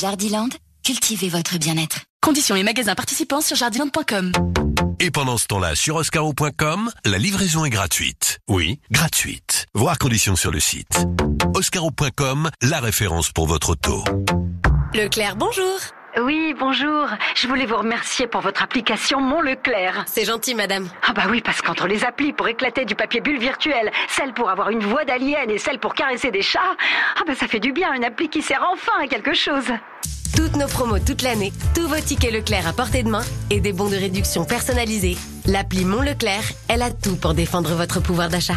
[0.00, 0.48] Jardiland,
[0.82, 2.00] cultivez votre bien-être.
[2.20, 4.32] Conditions et magasins participants sur jardiland.com.
[5.02, 8.38] Et pendant ce temps-là, sur oscaro.com, la livraison est gratuite.
[8.48, 9.64] Oui, gratuite.
[9.74, 11.06] Voir conditions sur le site.
[11.54, 14.04] Oscaro.com, la référence pour votre auto.
[14.92, 15.78] Leclerc, bonjour.
[16.20, 17.06] Oui, bonjour.
[17.34, 20.04] Je voulais vous remercier pour votre application Mon Leclerc.
[20.06, 20.86] C'est gentil, madame.
[21.08, 24.50] Ah bah oui, parce qu'entre les applis pour éclater du papier bulle virtuel, celle pour
[24.50, 26.76] avoir une voix d'alien et celle pour caresser des chats,
[27.16, 29.72] ah bah ça fait du bien, une appli qui sert enfin à quelque chose.
[30.36, 33.72] Toutes nos promos toute l'année, tous vos tickets Leclerc à portée de main et des
[33.72, 35.16] bons de réduction personnalisés.
[35.46, 38.56] L'appli Mon Leclerc, elle a tout pour défendre votre pouvoir d'achat.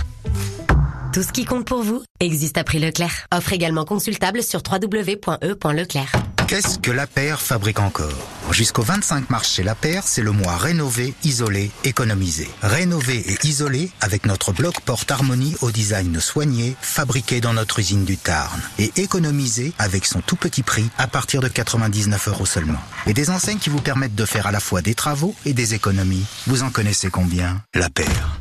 [1.14, 3.28] Tout ce qui compte pour vous existe à prix Leclerc.
[3.34, 6.12] Offre également consultable sur www.e.leclerc.
[6.53, 8.13] Qu'est-ce que la paire fabrique encore
[8.51, 12.47] Jusqu'au 25 mars chez la paire, c'est le mois rénové, isolé, économisé.
[12.61, 18.05] Rénové et isolé avec notre bloc porte harmonie au design soigné, fabriqué dans notre usine
[18.05, 18.61] du Tarn.
[18.77, 22.84] Et économisé avec son tout petit prix à partir de 99 euros seulement.
[23.07, 25.73] Et des enseignes qui vous permettent de faire à la fois des travaux et des
[25.73, 26.27] économies.
[26.45, 28.38] Vous en connaissez combien La paire.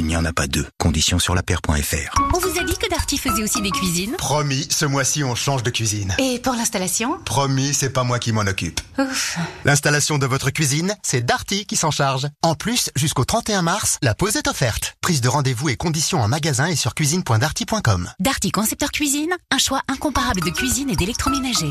[0.00, 0.66] Il n'y en a pas deux.
[0.78, 2.22] Conditions sur la paire.fr.
[2.34, 5.62] On vous a dit que Darty faisait aussi des cuisines Promis, ce mois-ci on change
[5.62, 6.16] de cuisine.
[6.18, 8.80] Et pour l'installation Promis, c'est pas moi qui m'en occupe.
[8.98, 9.36] Ouf.
[9.66, 12.26] L'installation de votre cuisine, c'est Darty qui s'en charge.
[12.40, 14.96] En plus, jusqu'au 31 mars, la pause est offerte.
[15.02, 18.10] Prise de rendez-vous et conditions en magasin et sur cuisine.darty.com.
[18.20, 21.68] Darty Concepteur Cuisine, un choix incomparable de cuisine et d'électroménager.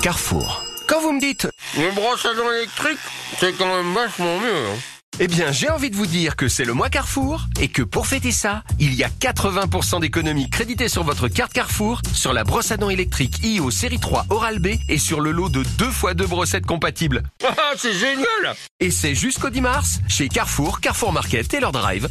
[0.00, 0.64] Carrefour.
[0.88, 1.46] Quand vous me dites
[1.76, 2.98] une brosse à dents électrique,
[3.38, 4.68] c'est quand même vachement mieux.
[4.70, 4.78] hein.
[5.20, 8.06] Eh bien, j'ai envie de vous dire que c'est le mois Carrefour et que pour
[8.06, 12.70] fêter ça, il y a 80% d'économies créditées sur votre carte Carrefour, sur la brosse
[12.70, 16.14] à dents électrique IO série 3 Oral B et sur le lot de 2 x
[16.14, 17.22] 2 brossettes compatibles.
[17.60, 22.08] Ah, c'est génial Et c'est jusqu'au 10 mars chez Carrefour, Carrefour Market et leur drive.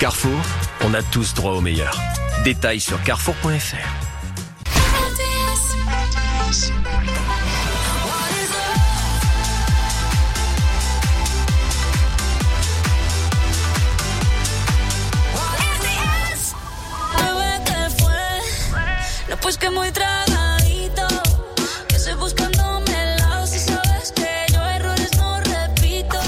[0.00, 0.40] Carrefour,
[0.82, 1.96] on a tous droit au meilleur.
[2.44, 4.05] Détails sur carrefour.fr.
[19.46, 21.06] pues que muy tragadito.
[21.86, 23.46] Que estoy buscándome el lado.
[23.46, 26.18] Si sabes que yo errores no repito.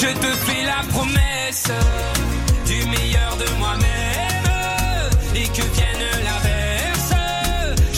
[0.00, 1.70] Je te fais la promesse
[2.64, 7.14] du meilleur de moi-même et que vienne l'inverse,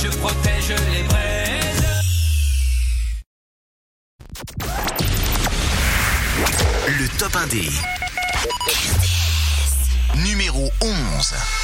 [0.02, 1.85] je protège les braises.
[6.98, 7.70] Le top 1D.
[10.16, 11.64] Numéro 11.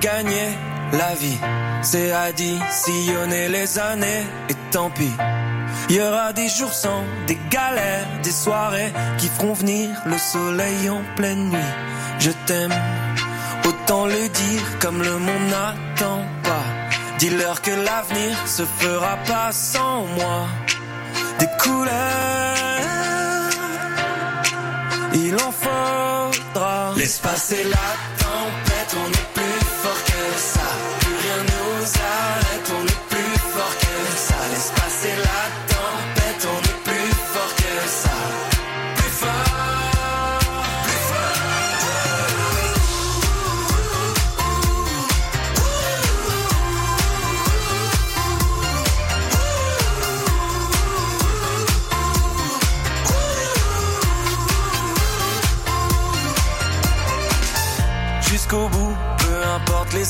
[0.00, 0.48] Gagner
[0.92, 1.38] la vie,
[1.82, 5.12] c'est additionner les années et tant pis.
[5.88, 10.88] Il y aura des jours sans, des galères, des soirées qui feront venir le soleil
[10.90, 11.72] en pleine nuit.
[12.18, 12.74] Je t'aime,
[13.64, 16.64] autant le dire comme le monde n'attend pas.
[17.18, 20.46] Dis-leur que l'avenir se fera pas sans moi.
[21.38, 21.90] Des couleurs,
[25.14, 26.94] il en faudra.
[26.96, 29.29] Laisse passer la tempête, on est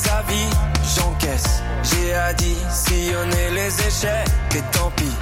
[0.09, 0.49] avis,
[0.95, 1.61] j'encaisse.
[1.83, 5.15] J'ai additionné les échecs et tant pis.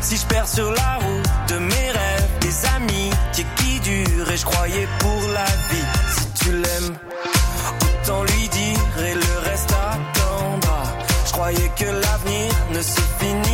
[0.00, 4.36] Si je perds sur la route de mes rêves, des amis qui, qui durent et
[4.36, 5.88] je croyais pour la vie.
[6.16, 6.96] Si tu l'aimes,
[8.02, 10.82] autant lui dire et le reste attendra.
[11.26, 13.45] Je croyais que l'avenir ne se finissait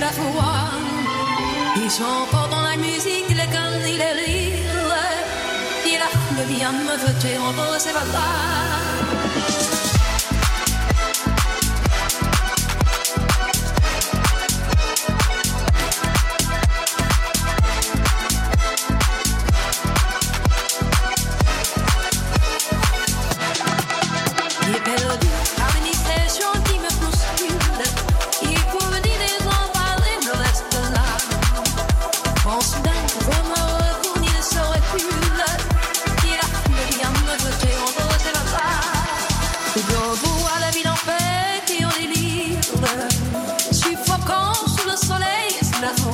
[0.00, 0.52] la foi.
[1.76, 4.56] Ils chantent dans la musique, les cannes et les rires.
[5.86, 8.55] Et la foule vient me jeter en beau, c'est pas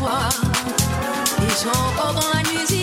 [0.03, 0.29] foi.
[1.43, 2.82] Ils chantent dans la musique,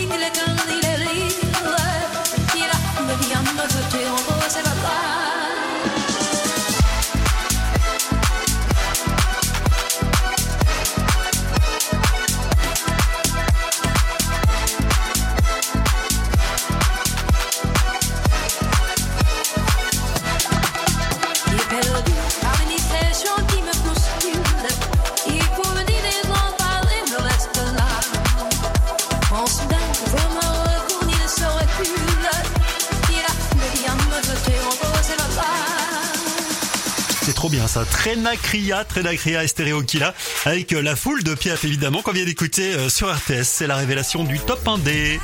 [38.00, 40.14] Trénacria, Trénacria et Stereo Killa,
[40.46, 43.42] avec euh, la foule de Piaf évidemment qu'on vient d'écouter euh, sur RTS.
[43.42, 45.20] C'est la révélation du top 1D.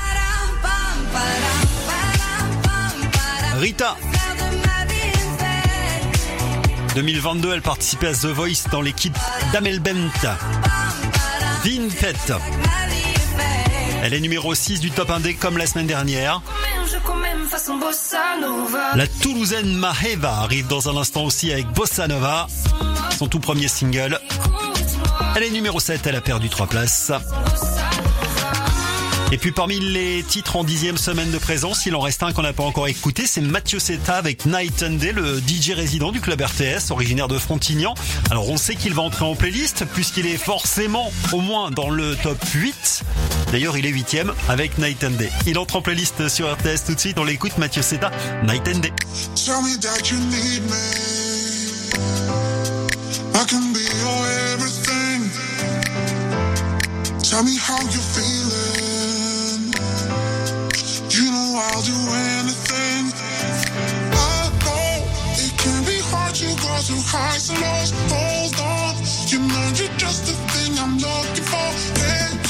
[3.57, 3.97] Rita.
[6.93, 9.17] 2022, elle participait à The Voice dans l'équipe
[9.51, 10.11] d'Amel Bent.
[11.63, 12.39] vinfetta,
[14.03, 16.43] Elle est numéro 6 du top 1D comme la semaine dernière.
[18.95, 22.47] La Toulousaine Maheva arrive dans un instant aussi avec Bossa Nova
[23.17, 24.19] son tout premier single.
[25.35, 27.11] Elle est numéro 7, elle a perdu 3 places.
[29.31, 32.43] Et puis parmi les titres en dixième semaine de présence, il en reste un qu'on
[32.43, 36.21] n'a pas encore écouté, c'est Mathieu Seta avec Night and Day, le DJ résident du
[36.21, 37.93] club RTS, originaire de Frontignan.
[38.29, 42.15] Alors on sait qu'il va entrer en playlist puisqu'il est forcément au moins dans le
[42.15, 43.03] top 8.
[43.51, 45.31] D'ailleurs il est huitième avec Night and Day.
[45.45, 48.11] Il entre en playlist sur RTS tout de suite, on l'écoute Mathieu Seta,
[48.43, 48.93] Night and Day.
[53.39, 55.29] I can be your everything.
[57.21, 59.61] Tell me how you're feeling.
[61.13, 61.97] You know I'll do
[62.33, 63.13] anything.
[64.17, 65.05] I know
[65.37, 66.33] it can be hard.
[66.33, 67.91] to go through highs and lows.
[68.09, 68.95] Hold on.
[69.29, 71.69] You know you're just the thing I'm looking for.
[72.01, 72.46] Hey.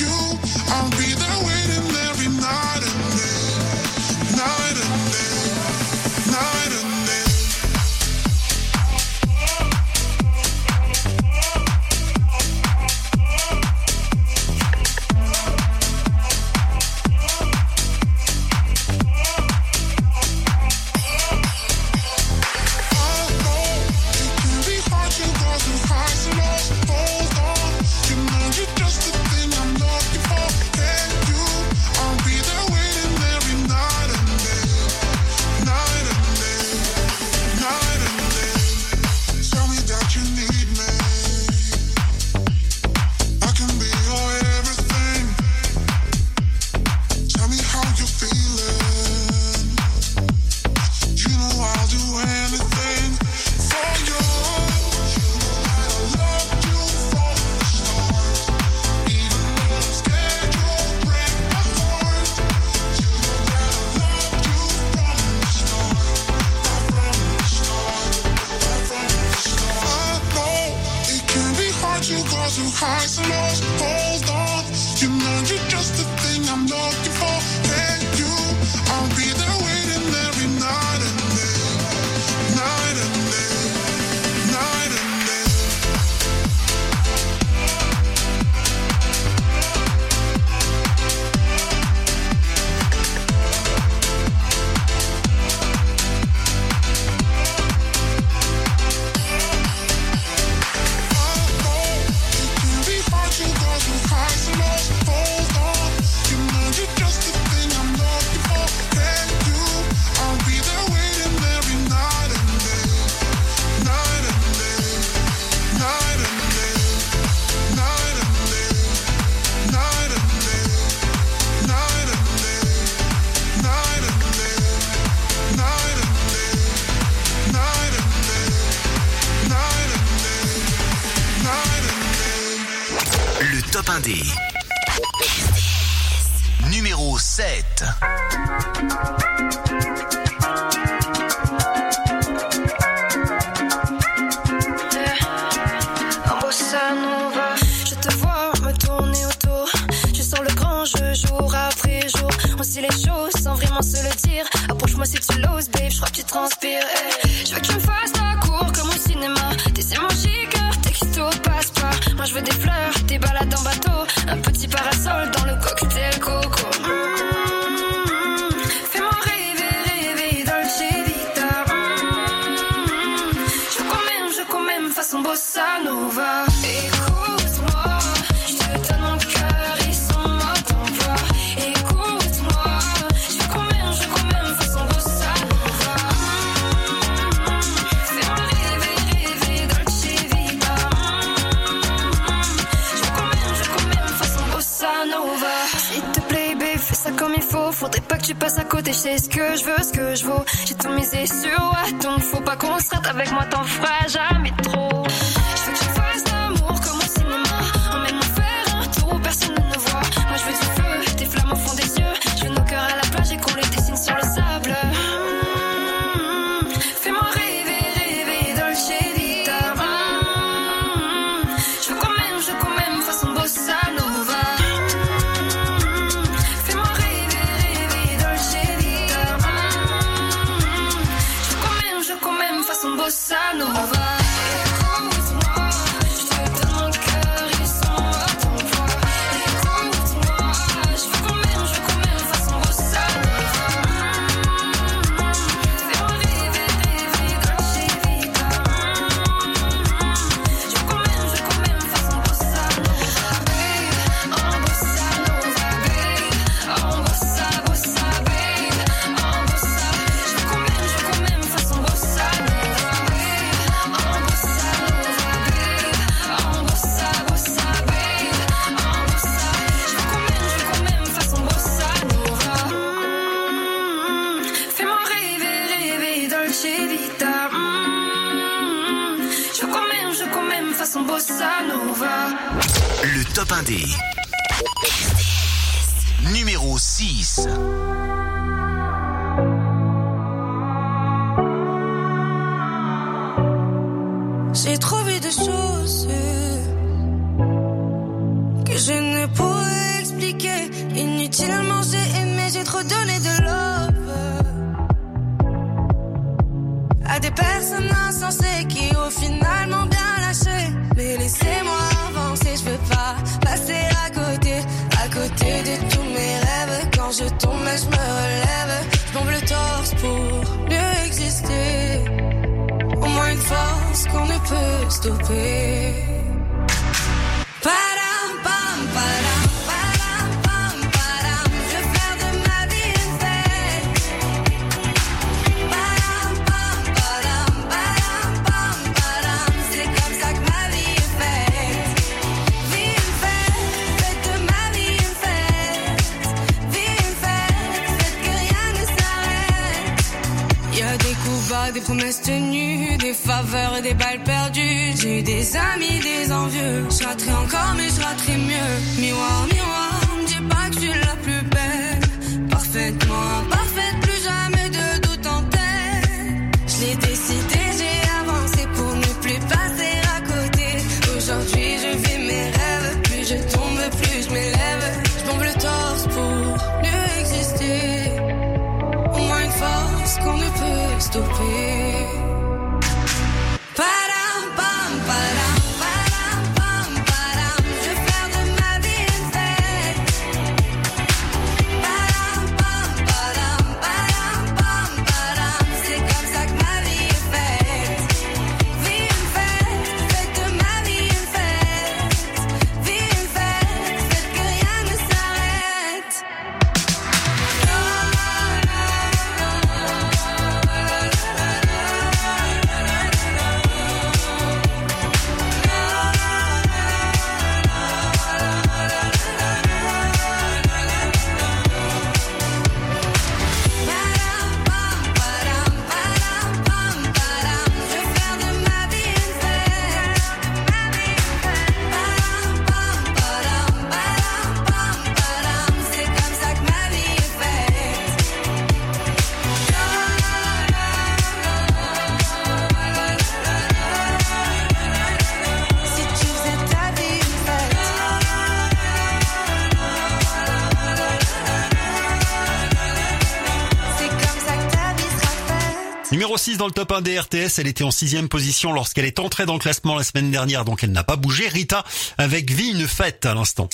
[456.48, 459.45] 6 dans le top 1 des RTS, elle était en sixième position lorsqu'elle est entrée
[459.45, 461.49] dans le classement la semaine dernière, donc elle n'a pas bougé.
[461.49, 461.84] Rita
[462.18, 463.68] avec Vie une fête à l'instant.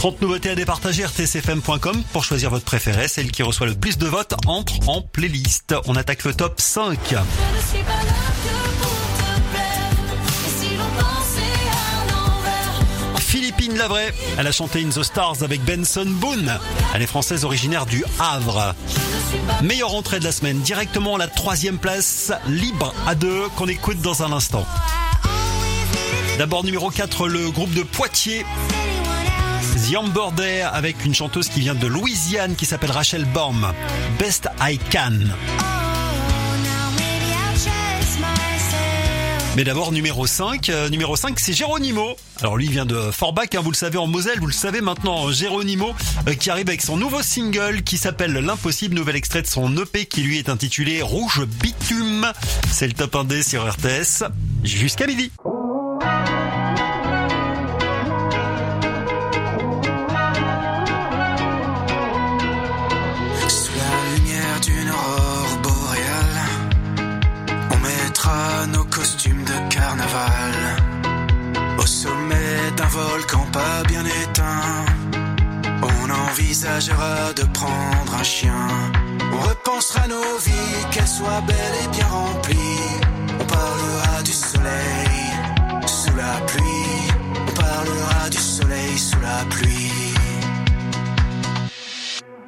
[0.00, 3.08] 30 nouveautés à départager, rtsfm.com pour choisir votre préférée.
[3.08, 5.74] Celle qui reçoit le plus de votes entre en playlist.
[5.86, 6.98] On attaque le top 5.
[7.08, 8.12] Je ne suis pas là
[8.44, 9.92] que pour te plaire.
[10.44, 11.40] Et si l'on pensait
[11.70, 16.52] à l'envers, Philippine Lavray, elle a chanté In the Stars avec Benson Boone.
[16.94, 18.74] Elle est française originaire du Havre.
[19.62, 24.00] Meilleure entrée de la semaine, directement à la troisième place, libre à deux, qu'on écoute
[24.00, 24.66] dans un instant.
[26.38, 28.44] D'abord numéro 4, le groupe de Poitiers.
[29.92, 33.72] The Border avec une chanteuse qui vient de Louisiane qui s'appelle Rachel Baum.
[34.18, 35.71] Best I Can.
[39.54, 42.16] Mais d'abord numéro 5, euh, numéro 5 c'est Géronimo.
[42.40, 45.30] Alors lui vient de Forbach, hein, vous le savez en Moselle, vous le savez maintenant
[45.30, 45.92] Géronimo
[46.26, 50.06] euh, qui arrive avec son nouveau single qui s'appelle L'impossible, nouvel extrait de son EP
[50.06, 52.32] qui lui est intitulé Rouge Bitume.
[52.70, 54.24] C'est le top 1D sur RTS
[54.64, 55.30] jusqu'à midi.
[71.78, 74.84] Au sommet d'un volcan pas bien éteint,
[75.82, 78.68] on envisagera de prendre un chien.
[79.32, 82.90] On repensera nos vies, qu'elles soient belles et bien remplies.
[83.40, 85.18] On parlera du soleil
[85.86, 87.02] sous la pluie.
[87.48, 90.14] On parlera du soleil sous la pluie.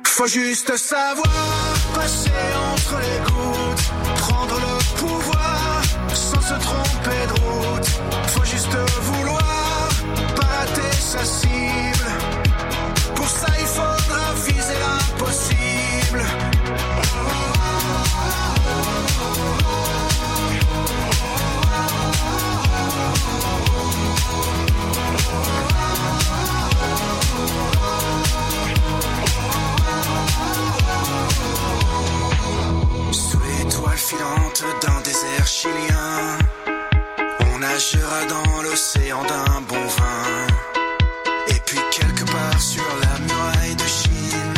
[0.07, 2.31] Faut juste savoir passer
[2.73, 5.74] entre les gouttes, prendre le pouvoir
[6.15, 7.89] sans se tromper de route.
[8.29, 9.89] Faut juste vouloir
[10.37, 12.09] pas rater sa cible.
[13.15, 16.25] Pour ça, il faudra viser l'impossible.
[33.13, 34.65] Sous l'étoile filante
[37.75, 40.29] nagera dans l'océan d'un bon vin.
[41.49, 44.55] Et puis quelque part sur la muraille de Chine,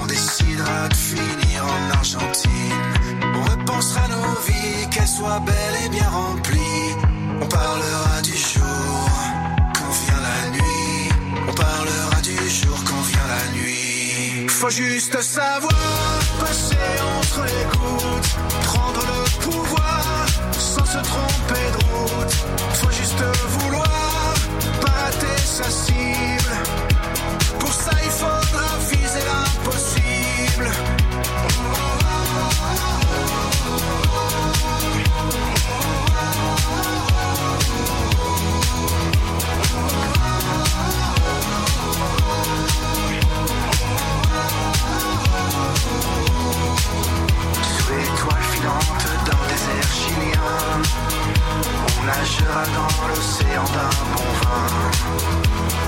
[0.00, 2.82] on décidera de finir en Argentine.
[3.36, 6.92] On repensera nos vies, qu'elles soient belles et bien remplies.
[7.40, 9.10] On parlera du jour
[9.76, 11.10] quand vient la nuit.
[11.48, 14.48] On parlera du jour quand vient la nuit.
[14.48, 16.86] Faut juste savoir passer
[17.18, 22.34] entre les gouttes, prendre le pouvoir sans se tromper de route.
[22.74, 23.22] Faut juste
[23.58, 24.34] vouloir
[24.80, 25.10] pas
[25.44, 26.85] sa cible.
[52.06, 54.66] Nagera dans l'océan d'un bon vin.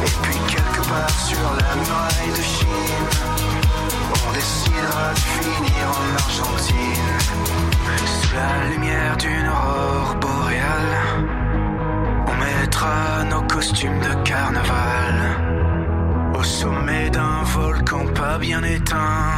[0.06, 3.08] Et puis quelque part sur la muraille de Chine,
[4.26, 7.18] on décidera de finir en Argentine.
[8.04, 10.96] Sous la lumière d'une aurore boréale,
[12.26, 15.16] on mettra nos costumes de carnaval.
[16.34, 19.34] Au sommet d'un volcan pas bien éteint.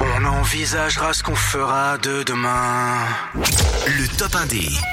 [0.00, 2.98] On envisagera ce qu'on fera de demain.
[3.86, 4.83] Le top 1D.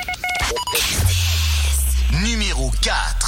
[2.24, 3.21] Numéro 4.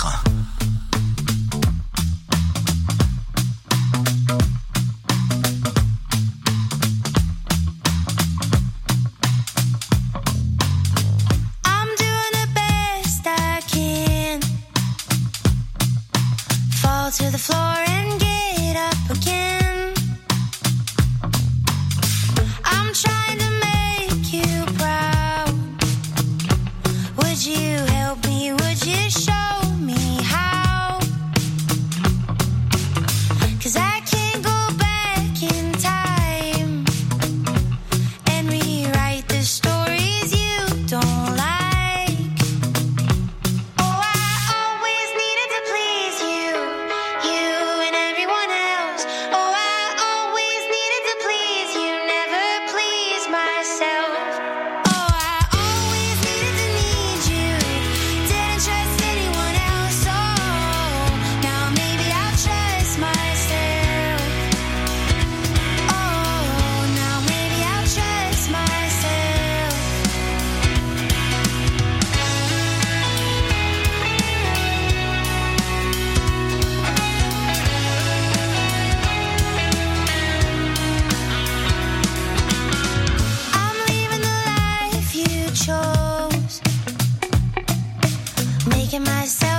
[88.94, 89.53] Making myself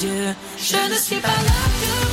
[0.00, 2.03] Je ne suis pas là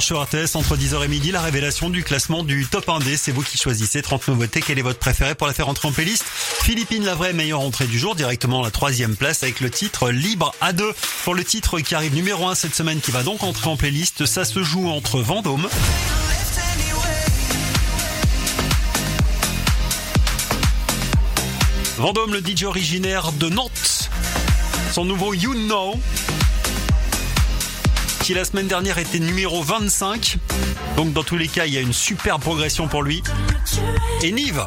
[0.00, 3.16] sur entre 10h et midi, la révélation du classement du top 1D.
[3.16, 4.62] C'est vous qui choisissez 30 nouveautés.
[4.66, 6.24] Quel est votre préféré pour la faire entrer en playlist?
[6.62, 10.10] Philippine, la vraie meilleure entrée du jour, directement à la troisième place avec le titre
[10.10, 10.92] Libre à deux.
[11.24, 14.26] Pour le titre qui arrive numéro 1 cette semaine, qui va donc entrer en playlist,
[14.26, 15.68] ça se joue entre Vendôme.
[21.98, 24.10] Vendôme, le DJ originaire de Nantes.
[24.92, 26.00] Son nouveau You Know.
[28.34, 30.38] La semaine dernière était numéro 25.
[30.96, 33.22] Donc dans tous les cas, il y a une super progression pour lui.
[34.22, 34.64] Et Nive,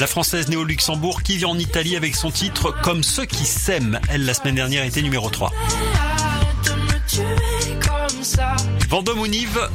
[0.00, 3.44] la française née au Luxembourg qui vit en Italie avec son titre Comme ceux qui
[3.44, 4.00] s'aiment.
[4.08, 5.52] Elle, la semaine dernière, était numéro 3.
[5.94, 8.56] Arrête de me tuer comme ça.
[8.88, 9.68] Vendôme ou Nive,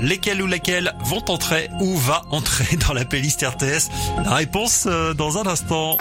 [0.00, 3.90] lesquels ou laquelle vont entrer ou va entrer dans la playlist RTS
[4.24, 5.98] La réponse euh, dans un instant.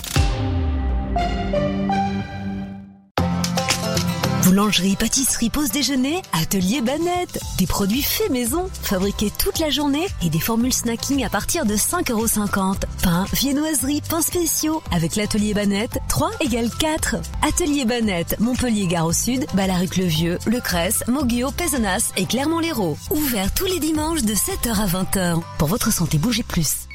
[4.49, 7.39] Boulangerie, pâtisserie, pause déjeuner, atelier Banette.
[7.59, 11.75] Des produits faits maison, fabriqués toute la journée et des formules snacking à partir de
[11.75, 12.79] 5,50€.
[13.03, 14.81] Pain, viennoiserie, pains spéciaux.
[14.89, 17.17] Avec l'atelier Banette, 3 égale 4.
[17.47, 22.97] Atelier Banette, Montpellier Gare au Sud, Balaruc-le-Vieux, Le Cresse, Moguio, Pézenas et Clermont-Lérault.
[23.11, 25.43] Ouvert tous les dimanches de 7h à 20h.
[25.59, 26.87] Pour votre santé, bougez plus.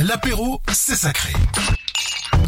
[0.00, 1.32] L'apéro, c'est sacré.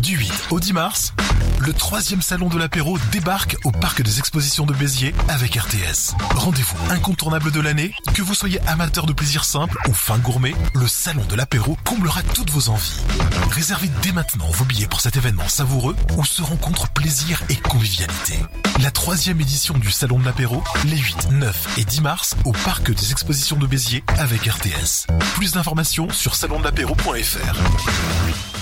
[0.03, 1.15] Du 8 au 10 mars,
[1.59, 6.15] le troisième salon de l'apéro débarque au parc des expositions de Béziers avec RTS.
[6.35, 10.87] Rendez-vous incontournable de l'année, que vous soyez amateur de plaisir simple ou fin gourmet, le
[10.87, 13.01] salon de l'apéro comblera toutes vos envies.
[13.51, 18.39] Réservez dès maintenant vos billets pour cet événement savoureux où se rencontrent plaisir et convivialité.
[18.81, 22.93] La troisième édition du salon de l'apéro, les 8, 9 et 10 mars au parc
[22.93, 25.07] des expositions de Béziers avec RTS.
[25.35, 28.56] Plus d'informations sur salondelapéro.fr.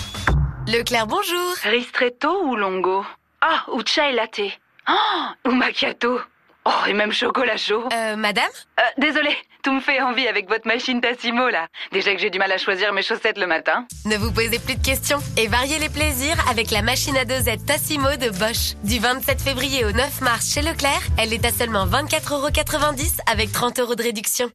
[0.66, 1.54] Leclerc, bonjour.
[1.64, 3.04] Ristretto ou longo?
[3.40, 4.40] Ah, ou chai latte.
[4.88, 6.20] Oh, ou macchiato.
[6.66, 7.84] Oh, et même chocolat chaud.
[7.92, 8.48] Euh, madame?
[8.80, 11.68] Euh, désolé, tout me fait envie avec votre machine Tassimo là.
[11.92, 13.86] Déjà que j'ai du mal à choisir mes chaussettes le matin.
[14.06, 17.66] Ne vous posez plus de questions et variez les plaisirs avec la machine à dosette
[17.66, 18.74] Tassimo de Bosch.
[18.82, 23.80] Du 27 février au 9 mars chez Leclerc, elle est à seulement 24,90€ avec 30
[23.80, 24.50] euros de réduction.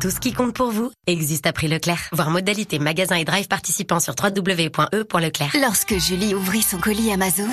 [0.00, 2.08] Tout ce qui compte pour vous existe à prix Leclerc.
[2.12, 5.54] Voir modalité magasin et drive participant sur www.e.leclerc.
[5.60, 7.50] Lorsque Julie ouvrit son colis Amazon,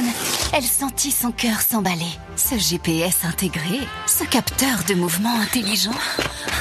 [0.53, 2.05] elle sentit son cœur s'emballer.
[2.37, 5.91] Ce GPS intégré, ce capteur de mouvement intelligent,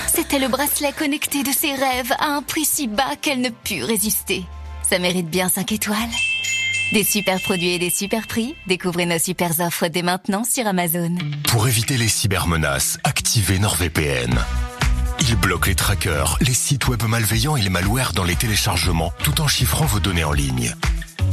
[0.09, 3.85] C'était le bracelet connecté de ses rêves à un prix si bas qu'elle ne put
[3.85, 4.43] résister.
[4.83, 5.99] Ça mérite bien 5 étoiles.
[6.93, 11.15] Des super produits et des super prix, découvrez nos super offres dès maintenant sur Amazon.
[11.49, 14.37] Pour éviter les cybermenaces, activez NordVPN.
[15.29, 19.41] Il bloque les trackers, les sites web malveillants et les malwares dans les téléchargements, tout
[19.41, 20.73] en chiffrant vos données en ligne.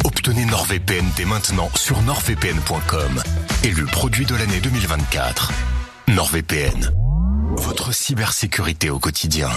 [0.04, 3.22] Obtenez NordVPN dès maintenant sur nordvpn.com.
[3.64, 5.52] Élu produit de l'année 2024.
[6.08, 6.92] NordVPN.
[7.56, 9.50] Votre cybersécurité au quotidien.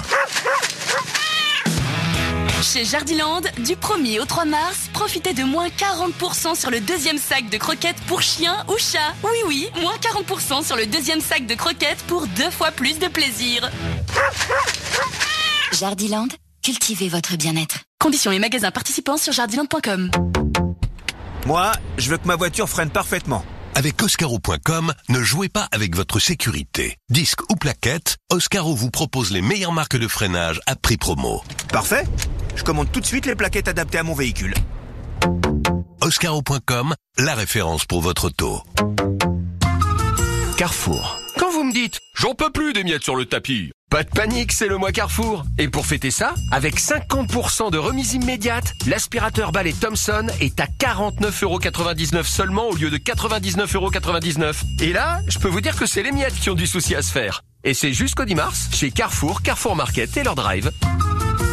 [2.63, 7.49] Chez Jardiland, du 1er au 3 mars, profitez de moins 40% sur le deuxième sac
[7.49, 9.15] de croquettes pour chien ou chat.
[9.23, 13.09] Oui, oui, moins 40% sur le deuxième sac de croquettes pour deux fois plus de
[13.09, 13.71] plaisir.
[15.73, 16.29] Jardiland,
[16.63, 17.79] cultivez votre bien-être.
[18.01, 20.11] Conditions et magasins participants sur jardiland.com.
[21.47, 23.45] Moi, je veux que ma voiture freine parfaitement.
[23.77, 26.97] Avec Oscaro.com, ne jouez pas avec votre sécurité.
[27.11, 31.43] Disque ou plaquette, Oscaro vous propose les meilleures marques de freinage à prix promo.
[31.69, 32.05] Parfait.
[32.55, 34.55] Je commande tout de suite les plaquettes adaptées à mon véhicule.
[36.01, 38.63] Oscaro.com, la référence pour votre auto.
[40.57, 41.21] Carrefour.
[42.15, 45.45] J'en peux plus des miettes sur le tapis, pas de panique, c'est le mois Carrefour.
[45.59, 52.25] Et pour fêter ça, avec 50% de remise immédiate, l'aspirateur balai Thomson est à 49,99€
[52.25, 54.55] seulement au lieu de 99,99€.
[54.81, 57.03] Et là, je peux vous dire que c'est les miettes qui ont du souci à
[57.03, 57.43] se faire.
[57.63, 60.73] Et c'est jusqu'au 10 mars chez Carrefour, Carrefour Market et leur drive.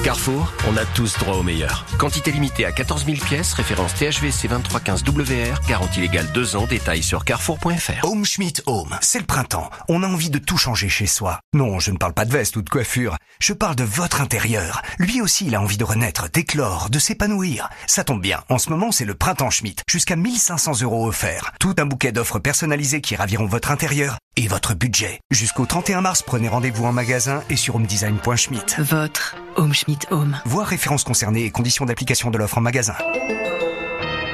[0.04, 1.86] Carrefour, on a tous droit au meilleur.
[1.98, 7.24] Quantité limitée à 14 000 pièces, référence THVC 2315WR, garantie légale 2 ans, détails sur
[7.24, 8.04] carrefour.fr.
[8.04, 9.70] Home Schmidt Home, c'est le printemps.
[9.88, 11.40] On a envie de tout changer chez soi.
[11.54, 13.16] Non, je ne parle pas de veste ou de coiffure.
[13.40, 14.82] Je parle de votre intérieur.
[15.00, 17.70] Lui aussi, il a envie de renaître, d'éclore, de s'épanouir.
[17.88, 18.42] Ça tombe bien.
[18.50, 19.84] En ce moment, c'est le printemps Schmidt.
[19.90, 21.54] Jusqu'à 1500 euros offerts.
[21.62, 25.22] Tout un bouquet d'offres personnalisées qui raviront votre intérieur et votre budget.
[25.32, 28.76] Jusqu'au 31 mars, prenez rendez-vous en magasin et sur homedesign.schmidt.
[28.80, 29.74] Votre Home
[30.12, 30.40] Home.
[30.46, 32.96] Voir références concernées et conditions d'application de l'offre en magasin.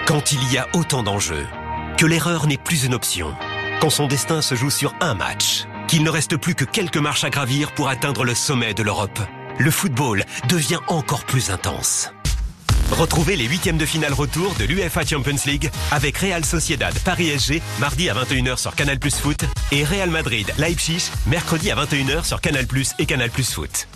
[0.05, 1.45] Quand il y a autant d'enjeux,
[1.97, 3.33] que l'erreur n'est plus une option,
[3.79, 7.23] quand son destin se joue sur un match, qu'il ne reste plus que quelques marches
[7.23, 9.19] à gravir pour atteindre le sommet de l'Europe,
[9.57, 12.11] le football devient encore plus intense.
[12.91, 17.61] Retrouvez les huitièmes de finale retour de l'UEFA Champions League avec Real Sociedad Paris SG
[17.79, 22.41] mardi à 21h sur Canal Plus Foot et Real Madrid Leipzig mercredi à 21h sur
[22.41, 23.87] Canal Plus et Canal Plus Foot.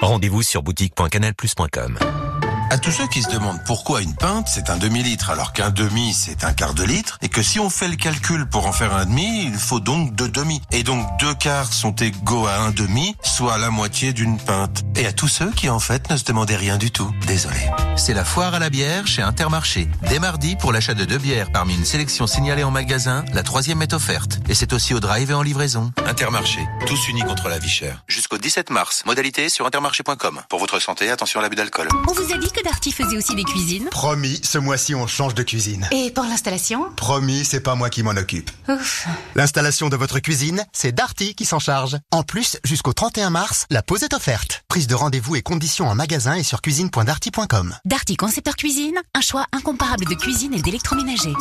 [0.00, 2.29] Rendez-vous sur boutique.canalplus.com.
[2.70, 6.14] À tous ceux qui se demandent pourquoi une pinte c'est un demi-litre alors qu'un demi
[6.14, 8.94] c'est un quart de litre et que si on fait le calcul pour en faire
[8.94, 10.62] un demi, il faut donc deux demi.
[10.70, 14.84] Et donc deux quarts sont égaux à un demi, soit la moitié d'une pinte.
[14.94, 17.12] Et à tous ceux qui en fait ne se demandaient rien du tout.
[17.26, 17.58] Désolé.
[17.96, 19.88] C'est la foire à la bière chez Intermarché.
[20.08, 23.82] Dès mardi, pour l'achat de deux bières parmi une sélection signalée en magasin, la troisième
[23.82, 24.38] est offerte.
[24.48, 25.92] Et c'est aussi au drive et en livraison.
[26.06, 28.04] Intermarché, tous unis contre la vie chère.
[28.06, 29.02] Jusqu'au 17 mars.
[29.06, 30.40] Modalité sur intermarché.com.
[30.48, 31.88] Pour votre santé, attention à l'abus d'alcool.
[32.08, 35.34] On vous a dit que Darty faisait aussi des cuisines Promis, ce mois-ci on change
[35.34, 35.88] de cuisine.
[35.92, 38.50] Et pour l'installation Promis, c'est pas moi qui m'en occupe.
[38.68, 39.06] Ouf.
[39.34, 41.96] L'installation de votre cuisine, c'est Darty qui s'en charge.
[42.10, 44.62] En plus, jusqu'au 31 mars, la pause est offerte.
[44.68, 47.76] Prise de rendez-vous et conditions en magasin et sur cuisine.darty.com.
[47.84, 51.34] Darty Concepteur Cuisine, un choix incomparable de cuisine et d'électroménager.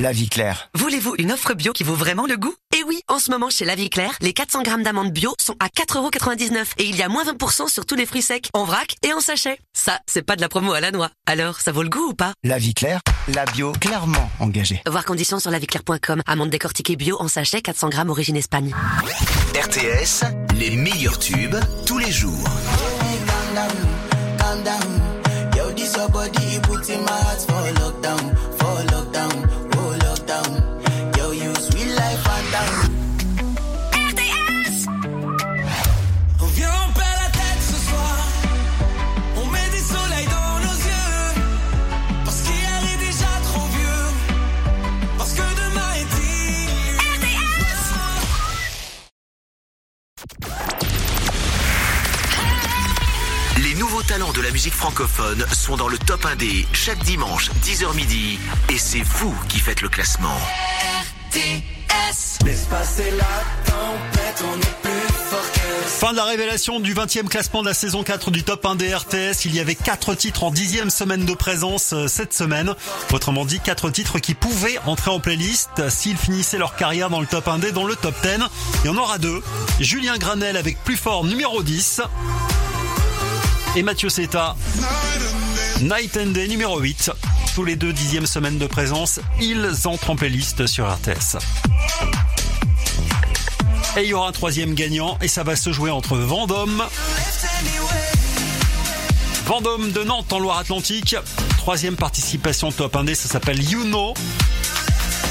[0.00, 0.70] La vie claire.
[0.74, 2.54] Voulez-vous une offre bio qui vaut vraiment le goût?
[2.74, 5.56] Eh oui, en ce moment chez La Vie Claire, les 400 grammes d'amandes bio sont
[5.60, 8.96] à 4,99€ et il y a moins 20% sur tous les fruits secs, en vrac
[9.02, 9.58] et en sachet.
[9.74, 11.10] Ça, c'est pas de la promo à la noix.
[11.26, 12.32] Alors, ça vaut le goût ou pas?
[12.44, 14.80] La vie claire, la bio clairement engagée.
[14.86, 16.22] Voir conditions sur laviclaire.com.
[16.26, 18.74] Amandes décortiquées bio en sachet 400 grammes origine Espagne.
[19.54, 20.24] RTS,
[20.54, 22.48] les meilleurs tubes tous les jours.
[23.26, 23.70] calm down,
[24.38, 25.00] calm down.
[25.54, 29.09] Yo, this your body, it puts in my heart for lockdown, for lockdown,
[53.80, 58.38] nouveaux talents de la musique francophone sont dans le top 1D chaque dimanche 10h midi
[58.68, 60.36] et c'est vous qui faites le classement.
[61.30, 66.92] RTS Laisse passer la tempête, on est plus fort que Fin de la révélation du
[66.94, 69.46] 20e classement de la saison 4 du top 1 des RTS.
[69.46, 72.74] Il y avait 4 titres en 10e semaine de présence euh, cette semaine.
[73.14, 77.26] Autrement dit, 4 titres qui pouvaient entrer en playlist s'ils finissaient leur carrière dans le
[77.26, 78.40] top 1D, dans le top 10.
[78.84, 79.42] Il y en aura deux.
[79.80, 82.02] Julien Granel avec plus fort numéro 10.
[83.76, 84.56] Et Mathieu Seta,
[85.80, 87.12] Night and Day numéro 8.
[87.54, 91.38] Tous les deux dixième semaine de présence, ils entrent en playlist sur RTS.
[93.96, 96.82] Et il y aura un troisième gagnant et ça va se jouer entre Vendôme.
[99.46, 101.14] Vendôme de Nantes en Loire-Atlantique.
[101.56, 103.84] Troisième participation top 1D, ça s'appelle You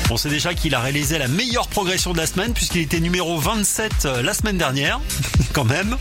[0.10, 3.38] On sait déjà qu'il a réalisé la meilleure progression de la semaine puisqu'il était numéro
[3.38, 5.02] 27 euh, la semaine dernière,
[5.53, 5.98] quand même.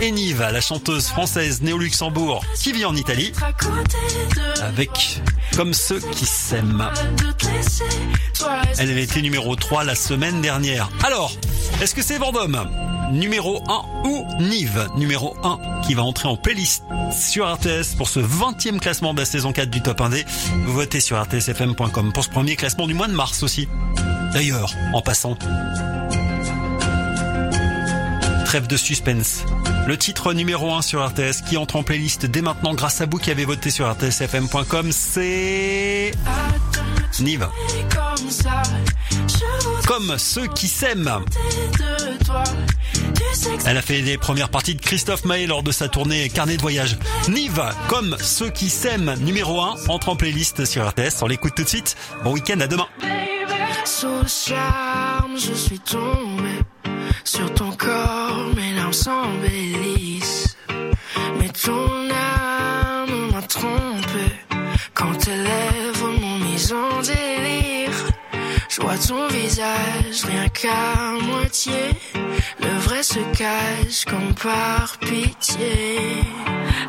[0.00, 3.32] Et Nive, la chanteuse française née au Luxembourg qui vit en Italie,
[4.60, 5.20] avec
[5.56, 6.88] Comme ceux qui s'aiment.
[8.78, 10.88] Elle avait été numéro 3 la semaine dernière.
[11.04, 11.32] Alors,
[11.80, 12.68] est-ce que c'est Vendôme?
[13.12, 14.88] Numéro 1 ou Nive?
[14.96, 16.82] Numéro 1 qui va entrer en playlist
[17.12, 20.24] sur RTS pour ce 20e classement de la saison 4 du Top 1D.
[20.64, 23.68] Vous votez sur rtsfm.com pour ce premier classement du mois de mars aussi.
[24.32, 25.36] D'ailleurs, en passant.
[28.52, 29.44] De suspense.
[29.86, 33.16] Le titre numéro 1 sur RTS qui entre en playlist dès maintenant grâce à vous
[33.16, 36.10] qui avez voté sur rtsfm.com, c'est
[37.20, 37.48] Nive.
[39.86, 41.24] Comme ceux qui s'aiment.
[43.64, 46.62] Elle a fait les premières parties de Christophe Maé lors de sa tournée Carnet de
[46.62, 46.98] voyage.
[47.30, 51.22] Nive, comme ceux qui s'aiment, numéro 1, entre en playlist sur RTS.
[51.22, 51.96] On l'écoute tout de suite.
[52.22, 52.86] Bon week-end, à demain.
[57.24, 60.56] Sur ton corps, mes larmes s'embellissent.
[61.38, 64.24] Mais ton âme m'a trompé
[64.94, 67.98] quand tes lèvres m'ont mis en délire.
[68.68, 71.90] Je vois ton visage rien qu'à moitié.
[72.60, 76.22] Le vrai se cache comme par pitié.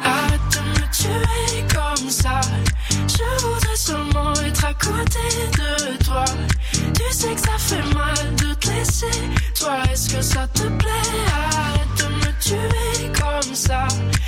[0.04, 2.40] Arrête de me tuer comme ça.
[2.90, 5.20] Je voudrais seulement être à côté
[5.58, 6.26] de toi.
[7.10, 9.06] Tu sais que ça fait mal de te laisser.
[9.60, 10.90] Toi, est-ce que ça te plaît?
[11.52, 13.88] Arrête de me tuer comme ça?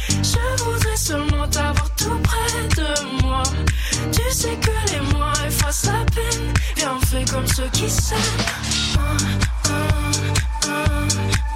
[0.09, 3.43] Je voudrais seulement t'avoir tout près de moi.
[4.11, 6.53] Tu sais que les mois effacent la peine.
[6.75, 8.19] Viens, fais comme ceux qui s'aiment.
[10.61, 11.54] je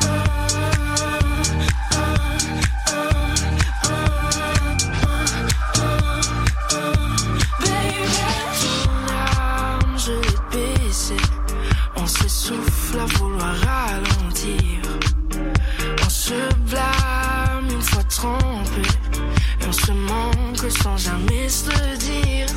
[21.00, 22.48] jamais se le dire.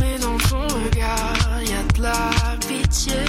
[0.00, 3.24] Mais dans ton regard, y a de la pitié.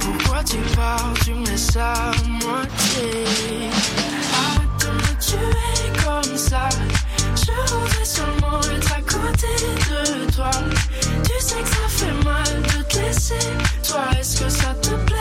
[0.00, 3.26] Pourquoi tu pars, tu me laisses à moitié?
[4.40, 6.68] Arrête de me tuer comme ça.
[7.34, 9.52] Je voudrais seulement être à côté
[9.90, 10.50] de toi.
[11.24, 13.48] Tu sais que ça fait mal de te laisser.
[13.86, 15.15] Toi, est-ce que ça te plaît?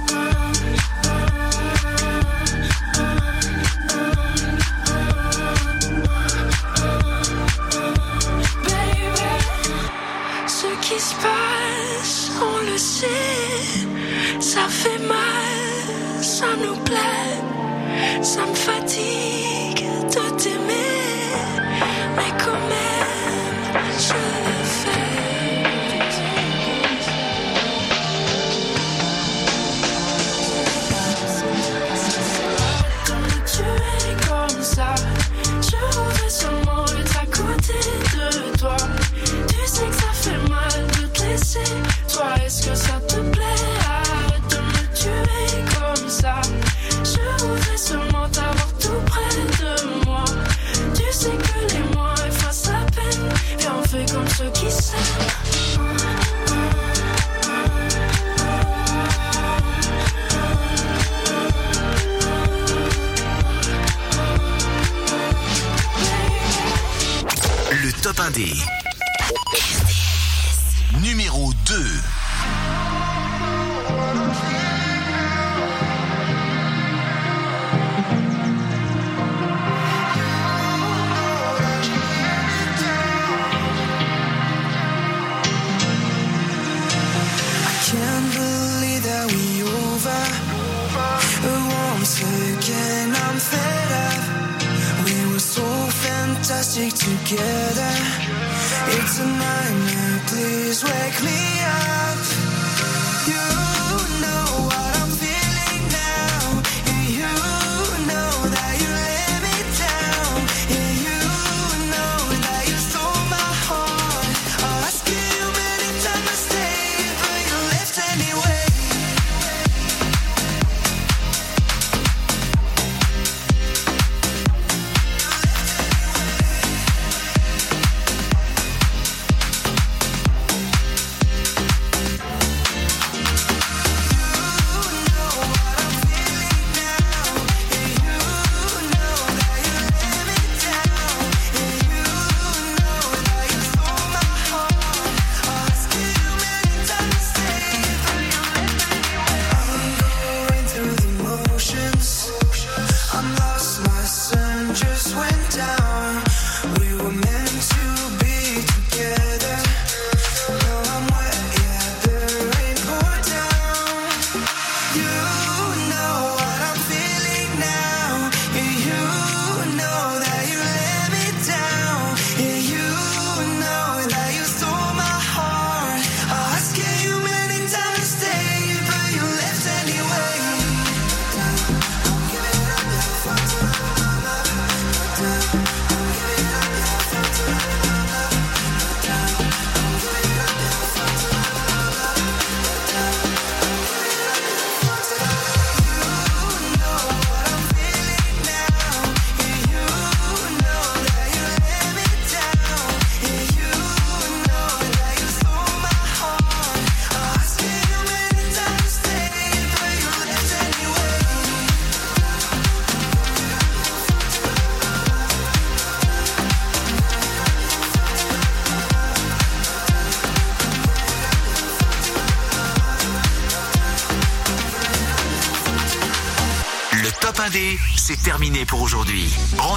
[68.37, 68.66] Le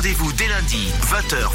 [0.10, 1.52] Rendez-vous dès lundi, 20h,